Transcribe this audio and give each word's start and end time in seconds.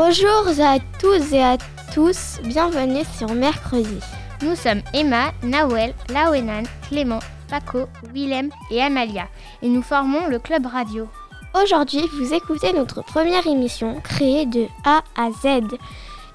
Bonjour 0.00 0.46
à 0.60 0.78
tous 1.00 1.32
et 1.32 1.42
à 1.42 1.56
tous, 1.92 2.38
bienvenue 2.44 3.02
sur 3.18 3.34
Mercredi. 3.34 3.98
Nous 4.42 4.54
sommes 4.54 4.80
Emma, 4.94 5.32
Nawel, 5.42 5.92
Lawenan, 6.08 6.62
Clément, 6.88 7.18
Paco, 7.50 7.88
Willem 8.14 8.50
et 8.70 8.80
Amalia 8.80 9.26
et 9.60 9.68
nous 9.68 9.82
formons 9.82 10.28
le 10.28 10.38
club 10.38 10.66
radio. 10.66 11.08
Aujourd'hui, 11.60 12.04
vous 12.16 12.32
écoutez 12.32 12.72
notre 12.72 13.02
première 13.02 13.48
émission 13.48 14.00
créée 14.00 14.46
de 14.46 14.66
A 14.84 15.02
à 15.16 15.32
Z 15.32 15.64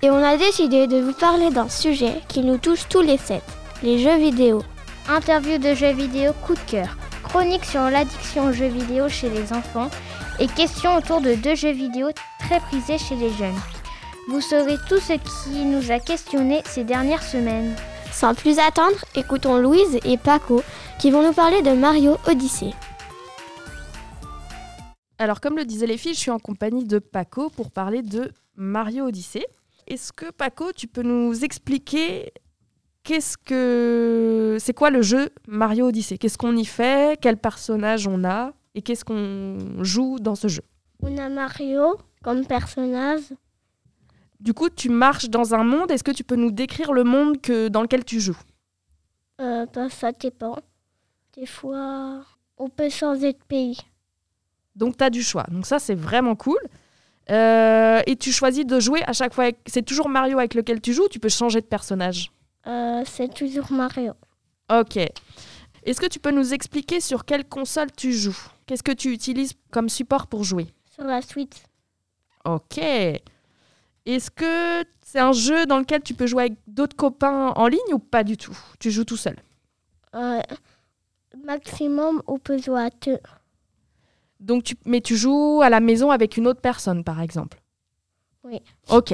et 0.01 0.11
on 0.11 0.21
a 0.21 0.35
décidé 0.35 0.87
de 0.87 0.97
vous 0.97 1.13
parler 1.13 1.49
d'un 1.49 1.69
sujet 1.69 2.15
qui 2.27 2.41
nous 2.41 2.57
touche 2.57 2.89
tous 2.89 3.01
les 3.01 3.17
sept, 3.17 3.45
les 3.81 3.97
jeux 3.97 4.17
vidéo. 4.17 4.61
Interview 5.07 5.57
de 5.57 5.73
jeux 5.73 5.93
vidéo 5.93 6.33
coup 6.45 6.55
de 6.55 6.69
cœur, 6.69 6.97
chronique 7.23 7.63
sur 7.63 7.89
l'addiction 7.89 8.47
aux 8.47 8.51
jeux 8.51 8.67
vidéo 8.67 9.07
chez 9.07 9.29
les 9.29 9.53
enfants 9.53 9.89
et 10.39 10.47
questions 10.47 10.95
autour 10.95 11.21
de 11.21 11.35
deux 11.35 11.55
jeux 11.55 11.71
vidéo 11.71 12.07
très 12.39 12.59
prisés 12.59 12.97
chez 12.97 13.15
les 13.15 13.31
jeunes. 13.31 13.59
Vous 14.29 14.41
saurez 14.41 14.77
tout 14.87 14.99
ce 14.99 15.13
qui 15.13 15.65
nous 15.65 15.91
a 15.91 15.99
questionné 15.99 16.61
ces 16.65 16.83
dernières 16.83 17.23
semaines. 17.23 17.75
Sans 18.11 18.33
plus 18.35 18.59
attendre, 18.59 18.97
écoutons 19.15 19.57
Louise 19.57 19.99
et 20.05 20.17
Paco 20.17 20.63
qui 20.99 21.11
vont 21.11 21.23
nous 21.25 21.33
parler 21.33 21.61
de 21.61 21.71
Mario 21.71 22.17
Odyssey. 22.27 22.71
Alors, 25.17 25.41
comme 25.41 25.57
le 25.57 25.65
disaient 25.65 25.87
les 25.87 25.97
filles, 25.97 26.13
je 26.13 26.19
suis 26.19 26.31
en 26.31 26.39
compagnie 26.39 26.85
de 26.85 26.99
Paco 26.99 27.49
pour 27.49 27.71
parler 27.71 28.01
de 28.01 28.31
Mario 28.55 29.07
Odyssey. 29.07 29.45
Est-ce 29.87 30.13
que 30.13 30.31
Paco, 30.31 30.71
tu 30.75 30.87
peux 30.87 31.01
nous 31.01 31.43
expliquer 31.43 32.31
qu'est-ce 33.03 33.37
que 33.37 34.57
c'est 34.59 34.73
quoi 34.73 34.89
le 34.89 35.01
jeu 35.01 35.29
Mario 35.47 35.87
Odyssey? 35.87 36.17
Qu'est-ce 36.17 36.37
qu'on 36.37 36.55
y 36.55 36.65
fait? 36.65 37.19
Quel 37.21 37.37
personnage 37.37 38.07
on 38.07 38.23
a? 38.23 38.53
Et 38.75 38.81
qu'est-ce 38.81 39.05
qu'on 39.05 39.83
joue 39.83 40.17
dans 40.19 40.35
ce 40.35 40.47
jeu? 40.47 40.63
On 41.01 41.17
a 41.17 41.29
Mario 41.29 41.95
comme 42.23 42.45
personnage. 42.45 43.21
Du 44.39 44.53
coup, 44.53 44.69
tu 44.69 44.89
marches 44.89 45.29
dans 45.29 45.53
un 45.53 45.63
monde. 45.63 45.91
Est-ce 45.91 46.03
que 46.03 46.11
tu 46.11 46.23
peux 46.23 46.35
nous 46.35 46.51
décrire 46.51 46.91
le 46.93 47.03
monde 47.03 47.39
que, 47.41 47.67
dans 47.67 47.81
lequel 47.81 48.03
tu 48.03 48.19
joues? 48.19 48.37
Euh, 49.41 49.65
bah, 49.73 49.89
ça 49.89 50.11
dépend. 50.11 50.57
Des 51.37 51.45
fois, 51.45 52.23
on 52.57 52.69
peut 52.69 52.89
changer 52.89 53.33
de 53.33 53.39
pays. 53.47 53.77
Donc, 54.75 54.97
tu 54.97 55.03
as 55.03 55.09
du 55.09 55.23
choix. 55.23 55.45
Donc, 55.49 55.65
ça, 55.65 55.79
c'est 55.79 55.95
vraiment 55.95 56.35
cool. 56.35 56.59
Euh, 57.29 58.01
et 58.05 58.15
tu 58.17 58.31
choisis 58.31 58.65
de 58.65 58.79
jouer 58.79 59.01
à 59.07 59.13
chaque 59.13 59.33
fois. 59.33 59.45
avec- 59.45 59.59
C'est 59.67 59.83
toujours 59.85 60.09
Mario 60.09 60.39
avec 60.39 60.55
lequel 60.55 60.81
tu 60.81 60.93
joues 60.93 61.05
ou 61.05 61.09
tu 61.09 61.19
peux 61.19 61.29
changer 61.29 61.61
de 61.61 61.65
personnage? 61.65 62.31
Euh, 62.67 63.03
c'est 63.05 63.33
toujours 63.33 63.71
Mario. 63.71 64.13
Ok. 64.71 64.97
Est-ce 64.97 65.99
que 66.01 66.07
tu 66.07 66.19
peux 66.19 66.31
nous 66.31 66.53
expliquer 66.53 66.99
sur 67.01 67.23
quelle 67.25 67.45
console 67.45 67.91
tu 67.95 68.11
joues? 68.13 68.37
Qu'est-ce 68.65 68.83
que 68.83 68.91
tu 68.91 69.11
utilises 69.11 69.53
comme 69.71 69.89
support 69.89 70.27
pour 70.27 70.43
jouer? 70.43 70.67
Sur 70.93 71.03
la 71.03 71.21
suite. 71.21 71.63
Ok. 72.45 72.77
Est-ce 72.77 74.31
que 74.31 74.85
c'est 75.01 75.19
un 75.19 75.31
jeu 75.31 75.65
dans 75.65 75.79
lequel 75.79 76.01
tu 76.01 76.13
peux 76.13 76.27
jouer 76.27 76.43
avec 76.43 76.57
d'autres 76.67 76.95
copains 76.95 77.53
en 77.55 77.67
ligne 77.67 77.93
ou 77.93 77.99
pas 77.99 78.23
du 78.23 78.37
tout? 78.37 78.57
Tu 78.79 78.91
joues 78.91 79.05
tout 79.05 79.17
seul? 79.17 79.37
Euh, 80.15 80.41
maximum, 81.43 82.21
on 82.27 82.37
peut 82.37 82.57
jouer 82.57 82.81
à 82.83 82.89
deux. 82.89 83.19
Donc 84.39 84.63
tu... 84.63 84.75
Mais 84.85 85.01
tu 85.01 85.15
joues 85.15 85.61
à 85.63 85.69
la 85.69 85.79
maison 85.79 86.11
avec 86.11 86.37
une 86.37 86.47
autre 86.47 86.61
personne, 86.61 87.03
par 87.03 87.21
exemple? 87.21 87.61
Oui. 88.43 88.61
Ok. 88.89 89.13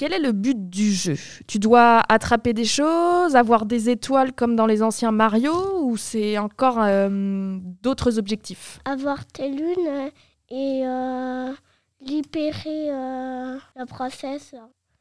Quel 0.00 0.14
est 0.14 0.18
le 0.18 0.32
but 0.32 0.70
du 0.70 0.94
jeu? 0.94 1.16
Tu 1.46 1.58
dois 1.58 2.02
attraper 2.08 2.54
des 2.54 2.64
choses, 2.64 3.36
avoir 3.36 3.66
des 3.66 3.90
étoiles 3.90 4.32
comme 4.32 4.56
dans 4.56 4.64
les 4.64 4.82
anciens 4.82 5.12
Mario 5.12 5.52
ou 5.82 5.98
c'est 5.98 6.38
encore 6.38 6.78
euh, 6.80 7.58
d'autres 7.82 8.18
objectifs? 8.18 8.80
Avoir 8.86 9.26
tes 9.26 9.50
lunes 9.50 10.10
et 10.48 10.86
euh, 10.86 11.52
libérer 12.00 12.90
euh, 12.90 13.58
la 13.76 13.84
princesse. 13.86 14.54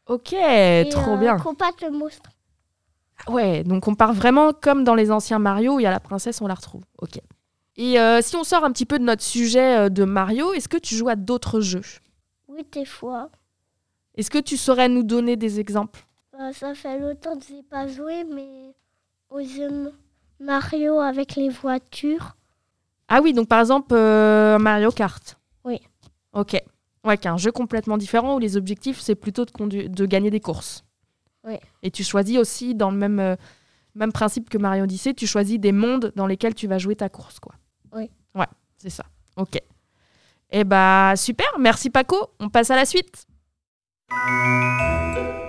Ok, 0.05 0.33
Et, 0.33 0.89
trop 0.91 1.15
bien. 1.15 1.37
combattre 1.37 1.85
le 1.85 1.91
monstre. 1.91 2.31
Ouais, 3.29 3.63
donc 3.63 3.87
on 3.87 3.95
part 3.95 4.11
vraiment 4.11 4.51
comme 4.51 4.83
dans 4.83 4.95
les 4.95 5.11
anciens 5.11 5.39
Mario 5.39 5.75
où 5.75 5.79
il 5.79 5.83
y 5.83 5.87
a 5.87 5.91
la 5.91 6.01
princesse, 6.01 6.41
on 6.41 6.47
la 6.47 6.55
retrouve. 6.55 6.83
Ok. 7.01 7.21
Et 7.77 7.95
si 8.21 8.35
on 8.35 8.43
sort 8.43 8.65
un 8.65 8.71
petit 8.73 8.85
peu 8.85 8.99
de 8.99 9.05
notre 9.05 9.23
sujet 9.23 9.89
de 9.89 10.03
Mario, 10.03 10.51
est-ce 10.51 10.67
que 10.67 10.75
tu 10.75 10.93
joues 10.93 11.07
à 11.07 11.15
d'autres 11.15 11.61
jeux? 11.61 11.83
Oui, 12.49 12.65
des 12.73 12.83
fois. 12.83 13.29
Est-ce 14.19 14.29
que 14.29 14.37
tu 14.37 14.57
saurais 14.57 14.89
nous 14.89 15.03
donner 15.03 15.37
des 15.37 15.61
exemples? 15.61 16.05
Euh, 16.37 16.51
ça 16.51 16.75
fait 16.75 16.99
longtemps 16.99 17.39
que 17.39 17.45
je 17.47 17.53
n'ai 17.53 17.63
pas 17.63 17.87
joué, 17.87 18.25
mais 18.25 18.75
aux 19.29 19.39
jeux 19.39 19.93
Mario 20.41 20.99
avec 20.99 21.37
les 21.37 21.47
voitures. 21.47 22.35
Ah 23.07 23.21
oui, 23.21 23.31
donc 23.31 23.47
par 23.47 23.61
exemple 23.61 23.93
euh, 23.93 24.59
Mario 24.59 24.91
Kart. 24.91 25.39
Oui. 25.63 25.79
Ok. 26.33 26.61
Ouais, 27.05 27.17
qui 27.17 27.27
est 27.27 27.31
un 27.31 27.37
jeu 27.37 27.53
complètement 27.53 27.97
différent 27.97 28.35
où 28.35 28.39
les 28.39 28.57
objectifs 28.57 28.99
c'est 28.99 29.15
plutôt 29.15 29.45
de 29.45 30.05
gagner 30.05 30.31
des 30.31 30.41
courses. 30.41 30.83
Oui. 31.45 31.55
Et 31.81 31.89
tu 31.89 32.03
choisis 32.03 32.39
aussi 32.39 32.75
dans 32.75 32.91
le 32.91 32.97
même, 32.97 33.21
euh, 33.21 33.37
même 33.95 34.11
principe 34.11 34.49
que 34.49 34.57
Mario 34.57 34.83
Odyssey, 34.83 35.13
tu 35.13 35.27
choisis 35.27 35.57
des 35.57 35.71
mondes 35.71 36.11
dans 36.17 36.27
lesquels 36.27 36.55
tu 36.55 36.67
vas 36.67 36.77
jouer 36.77 36.97
ta 36.97 37.07
course, 37.07 37.39
quoi. 37.39 37.55
Oui. 37.95 38.09
Ouais, 38.35 38.47
c'est 38.75 38.89
ça. 38.89 39.05
Ok. 39.37 39.57
Eh 40.51 40.65
bah 40.65 41.13
super, 41.15 41.47
merci 41.57 41.89
Paco. 41.89 42.17
On 42.41 42.49
passe 42.49 42.69
à 42.69 42.75
la 42.75 42.83
suite. 42.83 43.28
Thank 44.11 45.17
you. 45.17 45.48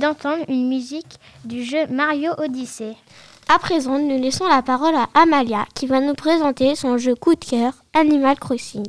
D'entendre 0.00 0.44
une 0.48 0.68
musique 0.68 1.20
du 1.44 1.62
jeu 1.62 1.86
Mario 1.88 2.32
Odyssey. 2.38 2.96
À 3.48 3.58
présent, 3.58 3.98
nous 3.98 4.20
laissons 4.20 4.46
la 4.48 4.62
parole 4.62 4.94
à 4.94 5.08
Amalia 5.14 5.66
qui 5.74 5.86
va 5.86 6.00
nous 6.00 6.14
présenter 6.14 6.74
son 6.74 6.96
jeu 6.98 7.14
coup 7.14 7.34
de 7.34 7.44
cœur 7.44 7.74
Animal 7.92 8.38
Crossing. 8.38 8.86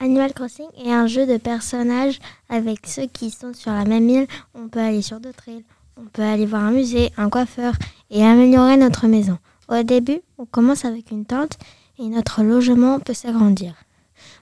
Animal 0.00 0.34
Crossing 0.34 0.68
est 0.84 0.92
un 0.92 1.06
jeu 1.06 1.24
de 1.26 1.36
personnages 1.36 2.18
avec 2.48 2.86
ceux 2.86 3.06
qui 3.06 3.30
sont 3.30 3.54
sur 3.54 3.72
la 3.72 3.84
même 3.84 4.08
île. 4.08 4.26
On 4.54 4.68
peut 4.68 4.80
aller 4.80 5.02
sur 5.02 5.20
d'autres 5.20 5.48
îles. 5.48 5.64
On 5.96 6.04
peut 6.06 6.22
aller 6.22 6.46
voir 6.46 6.64
un 6.64 6.72
musée, 6.72 7.12
un 7.16 7.30
coiffeur 7.30 7.74
et 8.10 8.24
améliorer 8.24 8.76
notre 8.76 9.06
maison. 9.06 9.38
Au 9.68 9.82
début, 9.82 10.20
on 10.38 10.46
commence 10.46 10.84
avec 10.84 11.10
une 11.10 11.26
tente 11.26 11.58
et 11.98 12.06
notre 12.06 12.42
logement 12.42 12.98
peut 13.00 13.14
s'agrandir. 13.14 13.74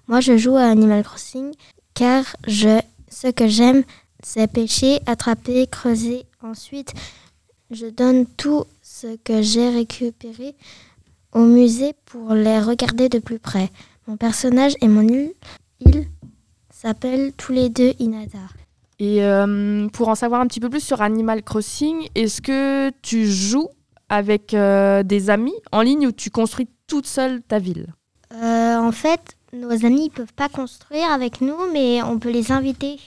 Moi, 0.08 0.20
je 0.20 0.38
joue 0.38 0.56
à 0.56 0.64
Animal 0.64 1.02
Crossing 1.02 1.52
car 1.94 2.24
je, 2.46 2.80
ce 3.10 3.28
que 3.28 3.46
j'aime, 3.46 3.82
c'est 4.26 4.48
pêcher, 4.48 4.98
attraper, 5.06 5.68
creuser. 5.68 6.24
Ensuite, 6.42 6.92
je 7.70 7.86
donne 7.86 8.26
tout 8.26 8.64
ce 8.82 9.16
que 9.22 9.40
j'ai 9.40 9.68
récupéré 9.68 10.56
au 11.32 11.44
musée 11.44 11.92
pour 12.06 12.34
les 12.34 12.58
regarder 12.58 13.08
de 13.08 13.20
plus 13.20 13.38
près. 13.38 13.70
Mon 14.08 14.16
personnage 14.16 14.74
et 14.80 14.88
mon 14.88 15.06
île, 15.06 15.32
île 15.78 16.06
s'appellent 16.70 17.32
tous 17.36 17.52
les 17.52 17.68
deux 17.68 17.92
Inadar. 18.00 18.52
Et 18.98 19.22
euh, 19.22 19.86
pour 19.90 20.08
en 20.08 20.16
savoir 20.16 20.40
un 20.40 20.48
petit 20.48 20.60
peu 20.60 20.70
plus 20.70 20.82
sur 20.82 21.02
Animal 21.02 21.44
Crossing, 21.44 22.08
est-ce 22.16 22.42
que 22.42 22.90
tu 23.02 23.30
joues 23.30 23.68
avec 24.08 24.54
euh, 24.54 25.04
des 25.04 25.30
amis 25.30 25.54
en 25.70 25.82
ligne 25.82 26.08
ou 26.08 26.12
tu 26.12 26.30
construis 26.30 26.68
toute 26.88 27.06
seule 27.06 27.42
ta 27.42 27.60
ville? 27.60 27.94
Euh, 28.34 28.76
en 28.76 28.90
fait, 28.90 29.36
nos 29.52 29.86
amis 29.86 30.06
ne 30.06 30.10
peuvent 30.10 30.34
pas 30.34 30.48
construire 30.48 31.12
avec 31.12 31.40
nous, 31.40 31.56
mais 31.72 32.02
on 32.02 32.18
peut 32.18 32.32
les 32.32 32.50
inviter. 32.50 32.98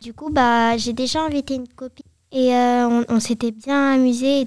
Du 0.00 0.14
coup, 0.14 0.30
bah, 0.30 0.76
j'ai 0.78 0.92
déjà 0.94 1.22
invité 1.22 1.54
une 1.54 1.68
copine 1.68 2.06
et 2.32 2.54
euh, 2.54 2.88
on, 2.88 3.04
on 3.08 3.20
s'était 3.20 3.50
bien 3.50 3.92
amusé 3.94 4.46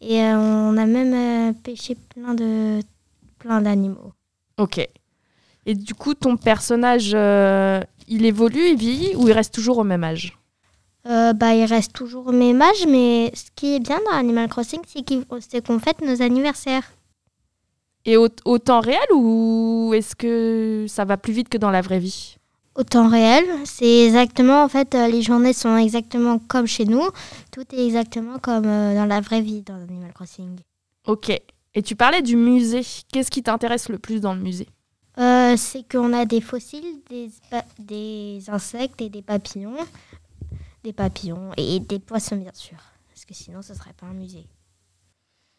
et 0.00 0.22
euh, 0.22 0.36
on 0.36 0.76
a 0.76 0.86
même 0.86 1.14
euh, 1.14 1.52
pêché 1.62 1.94
plein 1.94 2.34
de 2.34 2.80
plein 3.38 3.60
d'animaux. 3.60 4.12
Ok. 4.56 4.88
Et 5.66 5.74
du 5.74 5.94
coup, 5.94 6.14
ton 6.14 6.36
personnage, 6.36 7.10
il 8.08 8.24
évolue, 8.24 8.68
il 8.70 8.76
vieillit 8.76 9.14
ou 9.16 9.28
il 9.28 9.32
reste 9.32 9.52
toujours 9.52 9.78
au 9.78 9.84
même 9.84 10.04
âge? 10.04 10.38
Bah, 11.04 11.54
il 11.54 11.64
reste 11.64 11.92
toujours 11.92 12.28
au 12.28 12.32
même 12.32 12.62
âge, 12.62 12.86
mais 12.88 13.30
ce 13.34 13.44
qui 13.54 13.74
est 13.74 13.80
bien 13.80 14.00
dans 14.06 14.16
Animal 14.16 14.48
Crossing, 14.48 14.80
c'est 14.86 15.66
qu'on 15.66 15.78
fête 15.78 16.00
nos 16.00 16.22
anniversaires. 16.22 16.90
Et 18.06 18.16
au, 18.18 18.28
au 18.44 18.58
temps 18.58 18.80
réel 18.80 19.06
ou 19.14 19.92
est-ce 19.94 20.14
que 20.14 20.84
ça 20.88 21.06
va 21.06 21.16
plus 21.16 21.32
vite 21.32 21.48
que 21.48 21.58
dans 21.58 21.70
la 21.70 21.80
vraie 21.80 21.98
vie? 21.98 22.36
Au 22.76 22.82
temps 22.82 23.08
réel, 23.08 23.44
c'est 23.64 24.06
exactement, 24.06 24.64
en 24.64 24.68
fait, 24.68 24.96
euh, 24.96 25.06
les 25.06 25.22
journées 25.22 25.52
sont 25.52 25.76
exactement 25.76 26.40
comme 26.40 26.66
chez 26.66 26.84
nous. 26.84 27.04
Tout 27.52 27.64
est 27.72 27.86
exactement 27.86 28.40
comme 28.40 28.66
euh, 28.66 28.96
dans 28.96 29.06
la 29.06 29.20
vraie 29.20 29.42
vie 29.42 29.62
dans 29.62 29.74
Animal 29.76 30.12
Crossing. 30.12 30.58
Ok. 31.06 31.30
Et 31.74 31.82
tu 31.82 31.94
parlais 31.94 32.20
du 32.20 32.34
musée. 32.34 32.82
Qu'est-ce 33.12 33.30
qui 33.30 33.44
t'intéresse 33.44 33.88
le 33.88 33.98
plus 33.98 34.20
dans 34.20 34.34
le 34.34 34.40
musée? 34.40 34.68
Euh, 35.18 35.56
c'est 35.56 35.88
qu'on 35.88 36.12
a 36.12 36.24
des 36.24 36.40
fossiles, 36.40 37.00
des, 37.78 38.50
insectes 38.50 39.00
et 39.00 39.08
des 39.08 39.22
papillons. 39.22 39.76
Des 40.82 40.92
papillons 40.92 41.52
et 41.56 41.78
des 41.78 42.00
poissons, 42.00 42.36
bien 42.36 42.52
sûr. 42.54 42.78
Parce 43.08 43.24
que 43.24 43.34
sinon, 43.34 43.62
ce 43.62 43.74
serait 43.74 43.92
pas 43.92 44.06
un 44.06 44.14
musée. 44.14 44.46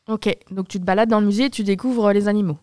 Ok. 0.10 0.36
Donc 0.52 0.68
tu 0.68 0.80
te 0.82 0.86
balades 0.86 1.10
dans 1.10 1.22
le 1.22 1.28
musée 1.28 1.46
et 1.46 1.50
tu 1.50 1.64
découvres 1.64 2.12
les 2.12 2.28
animaux. 2.28 2.58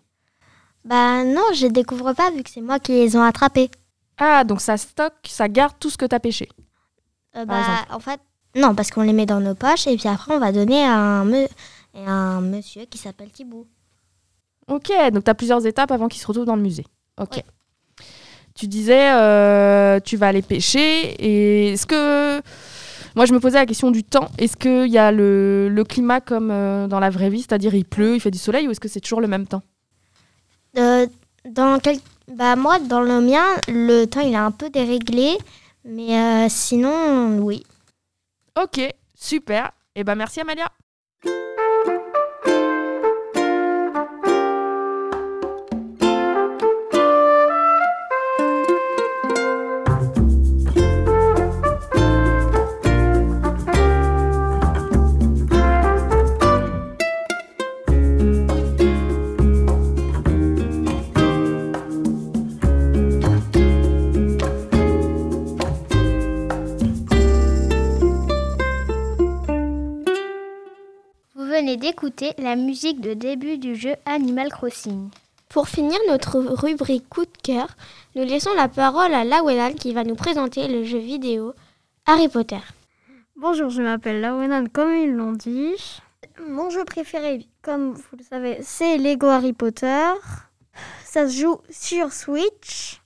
Bah 0.85 1.25
non, 1.25 1.43
je 1.55 1.67
les 1.67 1.73
découvre 1.73 2.13
pas 2.13 2.31
vu 2.31 2.43
que 2.43 2.51
c'est 2.51 2.61
moi 2.61 2.79
qui 2.79 2.93
les 2.93 3.17
ont 3.17 3.23
attrapés. 3.23 3.71
Ah, 4.19 4.45
donc 4.45 4.61
ça 4.61 4.77
stocke, 4.77 5.27
ça 5.29 5.49
garde 5.49 5.75
tout 5.81 5.91
ce 5.91 5.97
que 5.97 6.05
t'as 6.05 6.21
pêché. 6.21 6.49
Euh, 7.37 7.45
bah, 7.45 7.63
en 7.91 7.99
fait, 8.01 8.21
non, 8.55 8.75
parce 8.75 8.91
qu'on 8.91 9.03
les 9.03 9.13
met 9.13 9.27
dans 9.27 9.41
nos 9.41 9.55
poches 9.55 9.87
et 9.87 9.97
puis 9.97 10.09
après, 10.09 10.35
on 10.35 10.39
va 10.39 10.53
donner 10.53 10.85
à 10.85 10.95
un, 10.95 11.25
me- 11.25 11.49
à 11.95 12.11
un 12.11 12.41
monsieur 12.41 12.85
qui 12.85 12.99
s'appelle 12.99 13.31
Thibaut. 13.31 13.67
Ok, 14.69 14.93
donc 15.13 15.25
tu 15.25 15.31
as 15.31 15.35
plusieurs 15.35 15.67
étapes 15.67 15.91
avant 15.91 16.09
qu'ils 16.09 16.21
se 16.21 16.27
retrouvent 16.27 16.45
dans 16.47 16.57
le 16.57 16.63
musée. 16.63 16.87
Ok. 17.21 17.37
Oui. 17.37 17.43
Tu 18.55 18.69
disais, 18.69 19.13
euh, 19.15 19.99
tu 20.01 20.17
vas 20.19 20.29
aller 20.29 20.43
pêcher. 20.43 21.15
Et 21.19 21.73
est-ce 21.73 21.87
que. 21.87 22.41
Moi, 23.17 23.27
je 23.27 23.33
me 23.33 23.41
posais 23.41 23.59
la 23.59 23.67
question 23.67 23.91
du 23.91 24.05
temps. 24.05 24.29
Est-ce 24.39 24.57
qu'il 24.57 24.91
y 24.91 24.99
a 24.99 25.11
le, 25.11 25.69
le 25.71 25.85
climat 25.85 26.21
comme 26.21 26.51
euh, 26.51 26.87
dans 26.87 27.01
la 27.01 27.11
vraie 27.11 27.31
vie 27.31 27.41
C'est-à-dire, 27.41 27.75
il 27.75 27.85
pleut, 27.85 28.15
il 28.15 28.21
fait 28.21 28.31
du 28.31 28.39
soleil 28.39 28.69
ou 28.69 28.71
est-ce 28.71 28.81
que 28.81 28.89
c'est 28.89 29.01
toujours 29.01 29.21
le 29.23 29.27
même 29.27 29.47
temps? 29.47 29.63
Euh, 30.79 31.07
dans 31.49 31.79
quel... 31.79 31.99
bah, 32.29 32.57
moi, 32.57 32.79
dans 32.79 33.01
le 33.01 33.21
mien, 33.21 33.45
le 33.69 34.05
temps, 34.07 34.21
il 34.21 34.33
est 34.33 34.37
un 34.37 34.51
peu 34.51 34.71
déréglé. 34.71 35.39
Mais 35.85 36.17
euh, 36.17 36.49
sinon, 36.49 37.39
oui. 37.41 37.65
Ok, 38.61 38.81
super. 39.15 39.73
Et 39.95 40.05
ben 40.05 40.15
merci 40.15 40.41
Amalia. 40.41 40.71
D'écouter 71.83 72.33
la 72.39 72.55
musique 72.55 73.01
de 73.01 73.13
début 73.13 73.59
du 73.59 73.75
jeu 73.75 73.97
Animal 74.07 74.51
Crossing. 74.51 75.11
Pour 75.49 75.67
finir 75.67 75.99
notre 76.09 76.39
rubrique 76.39 77.09
coup 77.09 77.25
de 77.25 77.39
cœur, 77.43 77.67
nous 78.15 78.23
laissons 78.23 78.55
la 78.55 78.69
parole 78.69 79.13
à 79.13 79.25
Lawelan 79.25 79.73
qui 79.73 79.93
va 79.93 80.05
nous 80.05 80.15
présenter 80.15 80.69
le 80.69 80.85
jeu 80.85 80.99
vidéo 80.99 81.55
Harry 82.07 82.29
Potter. 82.29 82.61
Bonjour, 83.35 83.69
je 83.69 83.83
m'appelle 83.83 84.21
Lawenan, 84.21 84.69
comme 84.69 84.95
ils 84.95 85.11
l'ont 85.11 85.33
dit. 85.33 85.75
Mon 86.47 86.71
jeu 86.71 86.85
préféré, 86.85 87.49
comme 87.63 87.95
vous 87.95 88.17
le 88.17 88.23
savez, 88.23 88.59
c'est 88.63 88.97
Lego 88.97 89.27
Harry 89.27 89.53
Potter. 89.53 90.07
Ça 91.05 91.29
se 91.29 91.41
joue 91.41 91.59
sur 91.69 92.13
Switch. 92.13 93.03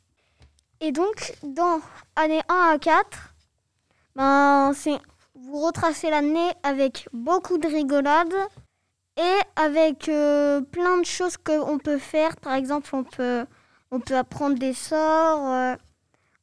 Et 0.83 0.93
donc, 0.93 1.33
dans 1.43 1.81
année 2.15 2.43
1 2.51 2.75
à 2.75 2.79
4, 2.79 3.35
ben, 4.17 4.73
c'est, 4.75 4.99
vous 5.35 5.63
retracez 5.63 6.11
l'année 6.11 6.53
avec 6.63 7.09
beaucoup 7.15 7.57
de 7.57 7.69
rigolade 7.69 8.35
et 9.17 9.39
avec 9.57 10.09
euh, 10.09 10.61
plein 10.61 10.99
de 10.99 11.05
choses 11.05 11.37
qu'on 11.37 11.79
peut 11.79 11.99
faire. 11.99 12.37
Par 12.37 12.55
exemple, 12.55 12.89
on 12.95 13.05
peut, 13.05 13.47
on 13.91 14.01
peut 14.01 14.17
apprendre 14.17 14.59
des 14.59 14.75
sorts. 14.75 15.51
euh, 15.53 15.77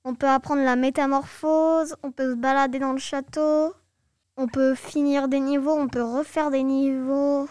on 0.06 0.16
peut 0.16 0.28
apprendre 0.28 0.64
la 0.64 0.76
métamorphose, 0.76 1.96
on 2.04 2.12
peut 2.12 2.32
se 2.32 2.36
balader 2.36 2.80
dans 2.80 2.92
le 2.92 3.00
château, 3.00 3.74
on 4.36 4.48
peut 4.48 4.76
finir 4.76 5.30
des 5.30 5.40
niveaux, 5.40 5.72
on 5.74 5.88
peut 5.88 6.04
refaire 6.04 6.52
des 6.52 6.64
niveaux, 6.64 7.48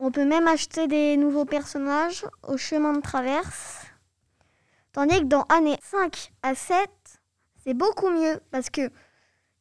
on 0.00 0.10
peut 0.10 0.24
même 0.24 0.48
acheter 0.48 0.88
des 0.88 1.16
nouveaux 1.16 1.44
personnages 1.44 2.26
au 2.42 2.56
chemin 2.56 2.92
de 2.92 3.00
traverse. 3.00 3.84
Tandis 4.92 5.20
que 5.20 5.26
dans 5.26 5.44
année 5.44 5.78
5 5.82 6.32
à 6.42 6.54
7, 6.54 6.90
c'est 7.64 7.74
beaucoup 7.74 8.08
mieux 8.08 8.40
parce 8.50 8.70
que 8.70 8.90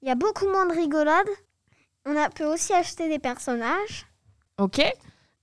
il 0.02 0.08
y 0.08 0.12
a 0.12 0.16
beaucoup 0.16 0.48
moins 0.48 0.66
de 0.66 0.74
rigolade. 0.74 1.30
On 2.06 2.16
peut 2.30 2.46
aussi 2.46 2.74
acheter 2.74 3.10
des 3.10 3.20
personnages. 3.20 4.06
Ok. 4.58 4.82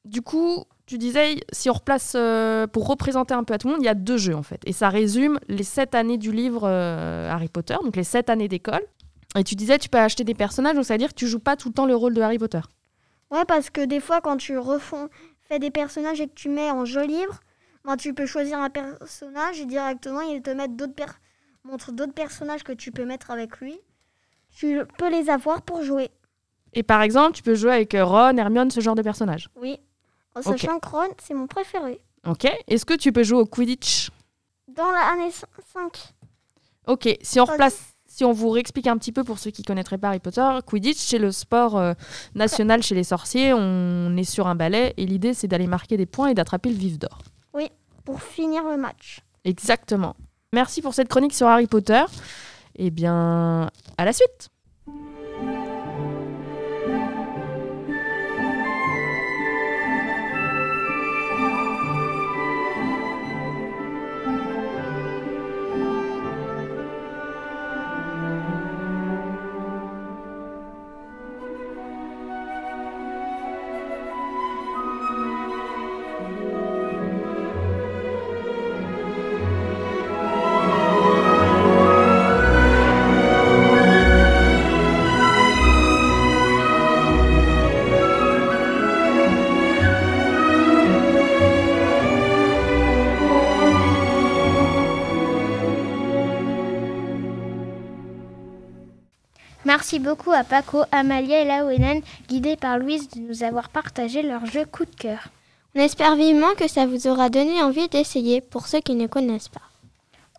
Du 0.04 0.20
coup, 0.22 0.64
tu 0.86 0.98
disais, 0.98 1.36
si 1.52 1.70
on 1.70 1.74
replace, 1.74 2.14
euh, 2.16 2.66
pour 2.66 2.88
représenter 2.88 3.34
un 3.34 3.44
peu 3.44 3.54
à 3.54 3.58
tout 3.58 3.68
le 3.68 3.74
monde, 3.74 3.82
il 3.82 3.86
y 3.86 3.90
a 3.90 3.94
deux 3.94 4.16
jeux 4.16 4.34
en 4.34 4.42
fait. 4.42 4.60
Et 4.66 4.72
ça 4.72 4.88
résume 4.88 5.38
les 5.48 5.62
sept 5.62 5.94
années 5.94 6.18
du 6.18 6.32
livre 6.32 6.62
euh, 6.64 7.30
Harry 7.30 7.48
Potter, 7.48 7.76
donc 7.84 7.94
les 7.96 8.04
sept 8.04 8.30
années 8.30 8.48
d'école. 8.48 8.82
Et 9.36 9.44
tu 9.44 9.54
disais, 9.54 9.78
tu 9.78 9.88
peux 9.88 9.98
acheter 9.98 10.24
des 10.24 10.34
personnages, 10.34 10.74
donc 10.74 10.84
ça 10.84 10.94
veut 10.94 10.98
dire 10.98 11.08
que 11.10 11.14
tu 11.14 11.26
joues 11.28 11.38
pas 11.38 11.56
tout 11.56 11.68
le 11.68 11.74
temps 11.74 11.86
le 11.86 11.94
rôle 11.94 12.14
de 12.14 12.20
Harry 12.20 12.38
Potter. 12.38 12.60
Ouais, 13.30 13.44
parce 13.46 13.70
que 13.70 13.80
des 13.82 14.00
fois, 14.00 14.20
quand 14.20 14.36
tu 14.36 14.58
refons, 14.58 15.08
fais 15.48 15.58
des 15.58 15.70
personnages 15.70 16.20
et 16.20 16.26
que 16.28 16.34
tu 16.34 16.48
mets 16.50 16.70
en 16.70 16.84
jeu 16.84 17.06
libre, 17.06 17.40
ben, 17.84 17.96
tu 17.96 18.12
peux 18.12 18.26
choisir 18.26 18.58
un 18.58 18.68
personnage 18.70 19.60
et 19.60 19.66
directement, 19.66 20.20
il 20.20 20.42
te 20.42 20.50
mettre 20.50 20.74
d'autres 20.74 20.94
per- 20.94 21.04
montre 21.64 21.92
d'autres 21.92 22.12
personnages 22.12 22.62
que 22.64 22.72
tu 22.72 22.92
peux 22.92 23.04
mettre 23.06 23.30
avec 23.30 23.58
lui. 23.58 23.78
Tu 24.54 24.80
peux 24.98 25.08
les 25.10 25.30
avoir 25.30 25.62
pour 25.62 25.82
jouer. 25.82 26.10
Et 26.74 26.82
par 26.82 27.02
exemple, 27.02 27.32
tu 27.32 27.42
peux 27.42 27.54
jouer 27.54 27.72
avec 27.72 27.94
euh, 27.94 28.04
Ron, 28.04 28.36
Hermione, 28.36 28.70
ce 28.70 28.80
genre 28.80 28.94
de 28.94 29.02
personnages. 29.02 29.48
Oui. 29.56 29.78
En 30.34 30.42
sachant 30.42 30.78
que 30.78 30.88
Ron, 30.88 31.08
c'est 31.22 31.34
mon 31.34 31.46
préféré. 31.46 32.00
Ok. 32.26 32.46
Est-ce 32.68 32.84
que 32.84 32.94
tu 32.94 33.12
peux 33.12 33.22
jouer 33.22 33.40
au 33.40 33.46
Quidditch? 33.46 34.10
Dans 34.68 34.90
l'année 34.90 35.30
5. 35.72 36.14
Ok. 36.86 37.16
Si 37.20 37.40
on 37.40 37.44
replace, 37.44 37.94
si 38.06 38.24
on 38.24 38.32
vous 38.32 38.48
réexplique 38.50 38.86
un 38.86 38.96
petit 38.96 39.12
peu 39.12 39.24
pour 39.24 39.38
ceux 39.38 39.50
qui 39.50 39.62
connaîtraient 39.62 39.98
pas 39.98 40.08
Harry 40.08 40.20
Potter, 40.20 40.48
Quidditch 40.66 40.98
c'est 40.98 41.18
le 41.18 41.32
sport 41.32 41.78
euh, 41.78 41.92
national 42.34 42.82
chez 42.82 42.94
les 42.94 43.04
sorciers. 43.04 43.52
On 43.52 44.16
est 44.16 44.24
sur 44.24 44.46
un 44.46 44.54
balai 44.54 44.94
et 44.96 45.04
l'idée 45.04 45.34
c'est 45.34 45.48
d'aller 45.48 45.66
marquer 45.66 45.96
des 45.98 46.06
points 46.06 46.28
et 46.28 46.34
d'attraper 46.34 46.70
le 46.70 46.76
vif 46.76 46.98
d'or. 46.98 47.18
Pour 48.04 48.20
finir 48.20 48.64
le 48.64 48.76
match. 48.76 49.20
Exactement. 49.44 50.16
Merci 50.52 50.82
pour 50.82 50.92
cette 50.92 51.08
chronique 51.08 51.34
sur 51.34 51.46
Harry 51.46 51.68
Potter. 51.68 52.02
Eh 52.74 52.90
bien, 52.90 53.70
à 53.96 54.04
la 54.04 54.12
suite. 54.12 54.48
Merci 99.74 100.00
beaucoup 100.00 100.32
à 100.32 100.44
Paco, 100.44 100.82
Amalia 100.92 101.40
et 101.40 101.44
Lawenan, 101.46 102.02
guidés 102.28 102.56
par 102.56 102.78
Louise, 102.78 103.08
de 103.08 103.20
nous 103.20 103.42
avoir 103.42 103.70
partagé 103.70 104.20
leur 104.20 104.44
jeu 104.44 104.66
coup 104.66 104.84
de 104.84 104.94
cœur. 104.94 105.28
On 105.74 105.80
espère 105.80 106.14
vivement 106.14 106.52
que 106.58 106.68
ça 106.68 106.84
vous 106.84 107.06
aura 107.06 107.30
donné 107.30 107.62
envie 107.62 107.88
d'essayer 107.88 108.42
pour 108.42 108.66
ceux 108.66 108.80
qui 108.80 108.94
ne 108.94 109.06
connaissent 109.06 109.48
pas. 109.48 109.62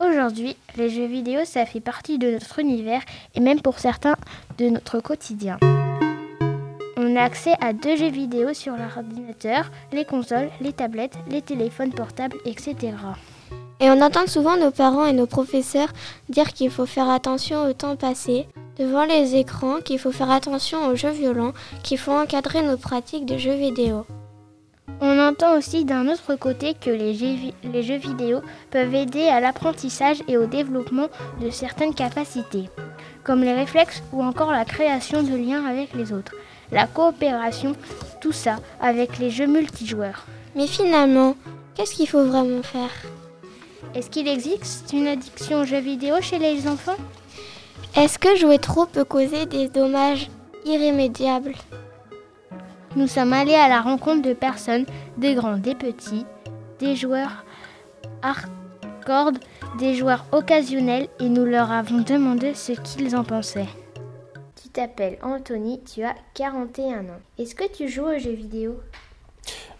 Aujourd'hui, 0.06 0.56
les 0.78 0.92
jeux 0.92 1.08
vidéo, 1.08 1.46
ça 1.46 1.66
fait 1.66 1.80
partie 1.80 2.20
de 2.20 2.30
notre 2.30 2.60
univers 2.60 3.02
et 3.34 3.40
même 3.40 3.60
pour 3.60 3.80
certains 3.80 4.18
de 4.60 4.70
notre 4.70 5.00
quotidien. 5.00 5.58
On 6.96 7.16
a 7.16 7.24
accès 7.24 7.56
à 7.60 7.74
deux 7.74 7.96
jeux 7.96 8.12
vidéo 8.12 8.54
sur 8.54 8.74
l'ordinateur, 8.78 9.72
les 9.92 10.06
consoles, 10.06 10.52
les 10.62 10.74
tablettes, 10.74 11.18
les 11.28 11.42
téléphones 11.42 11.92
portables, 11.92 12.38
etc. 12.46 12.75
Et 13.84 13.90
on 13.90 14.00
entend 14.00 14.28
souvent 14.28 14.56
nos 14.56 14.72
parents 14.72 15.06
et 15.06 15.12
nos 15.12 15.25
professeurs 15.25 15.90
dire 16.30 16.54
qu'il 16.54 16.72
faut 16.72 16.86
faire 16.86 17.10
attention 17.10 17.66
au 17.66 17.74
temps 17.74 17.98
passé 17.98 18.48
devant 18.78 19.04
les 19.04 19.36
écrans, 19.36 19.82
qu'il 19.84 20.00
faut 20.00 20.13
faire 20.13 20.32
attention 20.32 20.88
aux 20.88 20.96
jeux 20.96 21.12
violents, 21.12 21.52
qu'il 21.84 21.98
faut 21.98 22.13
encadrer 22.13 22.62
nos 22.62 22.78
pratiques 22.78 23.25
de 23.25 23.38
jeux 23.38 23.56
vidéo. 23.56 24.06
On 25.02 25.20
entend 25.20 25.58
aussi 25.58 25.84
d'un 25.84 26.08
autre 26.08 26.36
côté 26.36 26.75
que 26.80 26.92
les 26.92 27.13
jeux, 27.13 27.52
les 27.66 27.84
jeux 27.84 27.98
vidéo 27.98 28.40
peuvent 28.72 28.96
aider 28.96 29.28
à 29.28 29.42
l'apprentissage 29.42 30.24
et 30.30 30.38
au 30.38 30.46
développement 30.46 31.10
de 31.42 31.50
certaines 31.50 31.94
capacités, 31.94 32.70
comme 33.25 33.42
les 33.42 33.54
réflexes 33.54 34.02
ou 34.13 34.24
encore 34.24 34.54
la 34.54 34.63
création 34.63 35.24
de 35.24 35.36
liens 35.36 35.66
avec 35.66 35.94
les 35.94 36.13
autres, 36.13 36.36
la 36.72 36.88
coopération, 36.88 37.74
tout 38.22 38.32
ça 38.32 38.56
avec 38.80 39.20
les 39.20 39.30
jeux 39.30 39.48
multijoueurs. 39.48 40.25
Mais 40.56 40.68
finalement, 40.68 41.36
qu'est-ce 41.75 41.96
qu'il 41.96 42.08
faut 42.08 42.24
vraiment 42.24 42.63
faire? 42.63 42.90
Est-ce 43.96 44.10
qu'il 44.10 44.28
existe 44.28 44.92
une 44.92 45.06
addiction 45.06 45.62
aux 45.62 45.66
jeux 45.66 45.80
vidéo 45.80 46.16
chez 46.20 46.40
les 46.40 46.68
enfants? 46.68 46.98
Est-ce 47.96 48.18
que 48.18 48.36
jouer 48.36 48.58
trop 48.58 48.88
peut 48.88 49.04
causer 49.04 49.46
des 49.46 49.70
dommages 49.70 50.32
irrémédiables? 50.66 51.54
Nous 52.96 53.06
sommes 53.06 53.34
allés 53.34 53.54
à 53.54 53.70
la 53.70 53.82
rencontre 53.82 54.28
de 54.28 54.34
personnes, 54.34 54.88
des 55.18 55.36
grands, 55.36 55.58
des 55.58 55.76
petits, 55.76 56.26
des 56.80 56.96
joueurs 56.96 57.46
hardcore, 58.24 59.34
des 59.78 59.94
joueurs 59.94 60.26
occasionnels 60.32 61.08
et 61.20 61.30
nous 61.30 61.46
leur 61.46 61.72
avons 61.72 62.00
demandé 62.00 62.56
ce 62.56 62.72
qu'ils 62.72 63.16
en 63.16 63.24
pensaient. 63.24 63.70
Tu 64.60 64.70
t'appelles 64.70 65.20
Anthony, 65.22 65.82
tu 65.84 66.02
as 66.04 66.16
41 66.34 67.02
ans. 67.02 67.22
Est-ce 67.38 67.54
que 67.54 67.72
tu 67.72 67.88
joues 67.88 68.08
aux 68.08 68.18
jeux 68.18 68.34
vidéo? 68.34 68.80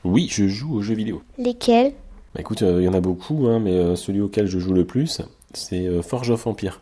Oui, 0.04 0.28
je 0.30 0.48
joue 0.48 0.76
aux 0.76 0.82
jeux 0.84 0.94
vidéo. 0.94 1.24
Lesquels? 1.40 1.94
Bah 2.34 2.42
Écoute, 2.42 2.62
il 2.62 2.82
y 2.82 2.88
en 2.88 2.94
a 2.94 3.02
beaucoup, 3.02 3.48
hein, 3.48 3.60
mais 3.60 3.74
euh, 3.74 3.96
celui 3.96 4.22
auquel 4.22 4.48
je 4.48 4.60
joue 4.60 4.74
le 4.74 4.86
plus, 4.86 5.22
c'est 5.54 5.88
euh, 5.88 6.02
Forge 6.02 6.30
of 6.30 6.48
Empire, 6.48 6.82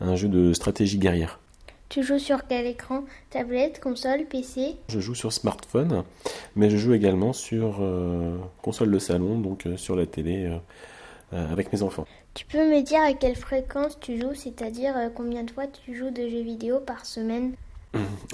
un 0.00 0.16
jeu 0.16 0.28
de 0.28 0.52
stratégie 0.52 0.98
guerrière. 0.98 1.40
Tu 1.90 2.04
joues 2.04 2.20
sur 2.20 2.46
quel 2.46 2.66
écran? 2.66 3.02
Tablette, 3.30 3.80
console, 3.80 4.24
PC 4.24 4.76
Je 4.88 5.00
joue 5.00 5.16
sur 5.16 5.32
smartphone, 5.32 6.04
mais 6.54 6.70
je 6.70 6.76
joue 6.76 6.94
également 6.94 7.32
sur 7.32 7.78
euh, 7.80 8.38
console 8.62 8.92
de 8.92 9.00
salon, 9.00 9.40
donc 9.40 9.66
euh, 9.66 9.76
sur 9.76 9.96
la 9.96 10.06
télé 10.06 10.56
euh, 11.32 11.52
avec 11.52 11.72
mes 11.72 11.82
enfants. 11.82 12.06
Tu 12.34 12.46
peux 12.46 12.58
me 12.58 12.80
dire 12.82 13.00
à 13.02 13.12
quelle 13.12 13.34
fréquence 13.34 13.98
tu 13.98 14.20
joues, 14.20 14.36
c'est-à-dire 14.36 14.94
combien 15.16 15.42
de 15.42 15.50
fois 15.50 15.66
tu 15.66 15.96
joues 15.96 16.12
de 16.12 16.28
jeux 16.28 16.42
vidéo 16.42 16.78
par 16.78 17.04
semaine? 17.04 17.54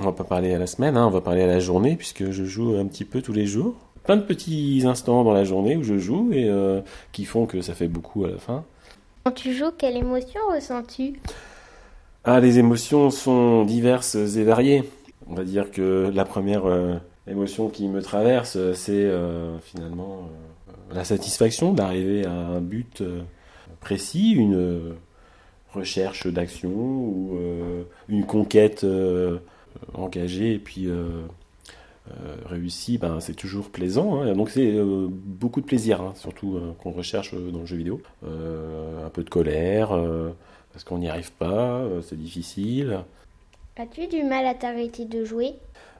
On 0.01 0.05
va 0.05 0.13
pas 0.13 0.25
parler 0.25 0.53
à 0.53 0.59
la 0.59 0.67
semaine, 0.67 0.99
hein, 0.99 1.07
on 1.07 1.11
va 1.11 1.23
parler 1.23 1.41
à 1.41 1.47
la 1.47 1.59
journée, 1.59 1.97
puisque 1.97 2.31
je 2.31 2.45
joue 2.45 2.77
un 2.77 2.85
petit 2.85 3.07
peu 3.07 3.23
tous 3.23 3.33
les 3.33 3.47
jours. 3.47 3.75
Plein 4.07 4.17
de 4.17 4.23
petits 4.23 4.83
instants 4.87 5.25
dans 5.25 5.35
la 5.35 5.45
journée 5.45 5.77
où 5.77 5.83
je 5.83 5.99
joue 5.99 6.33
et 6.33 6.49
qui 7.13 7.25
font 7.25 7.47
que 7.47 7.61
ça 7.61 7.75
fait 7.75 7.89
beaucoup 7.89 8.25
à 8.25 8.31
la 8.31 8.39
fin. 8.39 8.65
Quand 9.25 9.33
tu 9.33 9.53
joues, 9.53 9.73
quelle 9.77 9.97
émotion 9.97 10.41
ressens-tu? 10.55 11.21
Ah, 12.29 12.39
les 12.39 12.61
émotions 12.61 13.11
sont 13.11 13.65
diverses 13.65 14.15
et 14.15 14.43
variées. 14.45 14.83
On 15.29 15.35
va 15.35 15.43
dire 15.43 15.71
que 15.71 16.11
la 16.15 16.25
première 16.25 16.67
euh, 16.67 16.95
émotion 17.29 17.69
qui 17.69 17.89
me 17.89 18.03
traverse, 18.03 18.57
c'est 18.75 19.05
euh, 19.05 19.59
finalement 19.59 20.29
euh, 20.71 20.95
la 20.95 21.05
satisfaction 21.05 21.73
d'arriver 21.73 22.25
à 22.25 22.31
un 22.31 22.61
but 22.61 23.03
précis, 23.81 24.31
une 24.33 24.95
recherche 25.73 26.29
d'action 26.29 26.71
ou 26.71 27.39
une 28.09 28.25
conquête 28.25 28.87
engagée 29.95 30.55
et 30.55 30.59
puis 30.59 30.89
réussie. 32.47 32.99
Ben, 32.99 33.21
c'est 33.21 33.35
toujours 33.35 33.71
plaisant. 33.71 34.21
Hein. 34.21 34.35
Donc 34.35 34.51
c'est 34.51 34.77
beaucoup 34.81 35.61
de 35.61 35.67
plaisir, 35.67 36.01
hein, 36.01 36.13
surtout 36.15 36.61
qu'on 36.79 36.93
recherche 36.93 37.35
dans 37.35 37.61
le 37.61 37.67
jeu 37.67 37.77
vidéo. 37.77 38.01
un 38.25 39.11
peu 39.11 39.23
de 39.25 39.31
colère 39.31 39.97
parce 40.77 40.85
qu'on 40.85 40.99
n'y 40.99 41.09
arrive 41.09 41.33
pas, 41.33 41.79
euh, 41.79 42.03
c'est 42.03 42.19
difficile. 42.19 43.01
As-tu 43.79 44.09
du 44.09 44.23
mal 44.23 44.45
à 44.45 44.53
t'arrêter 44.53 45.07
de 45.07 45.25
jouer? 45.25 45.55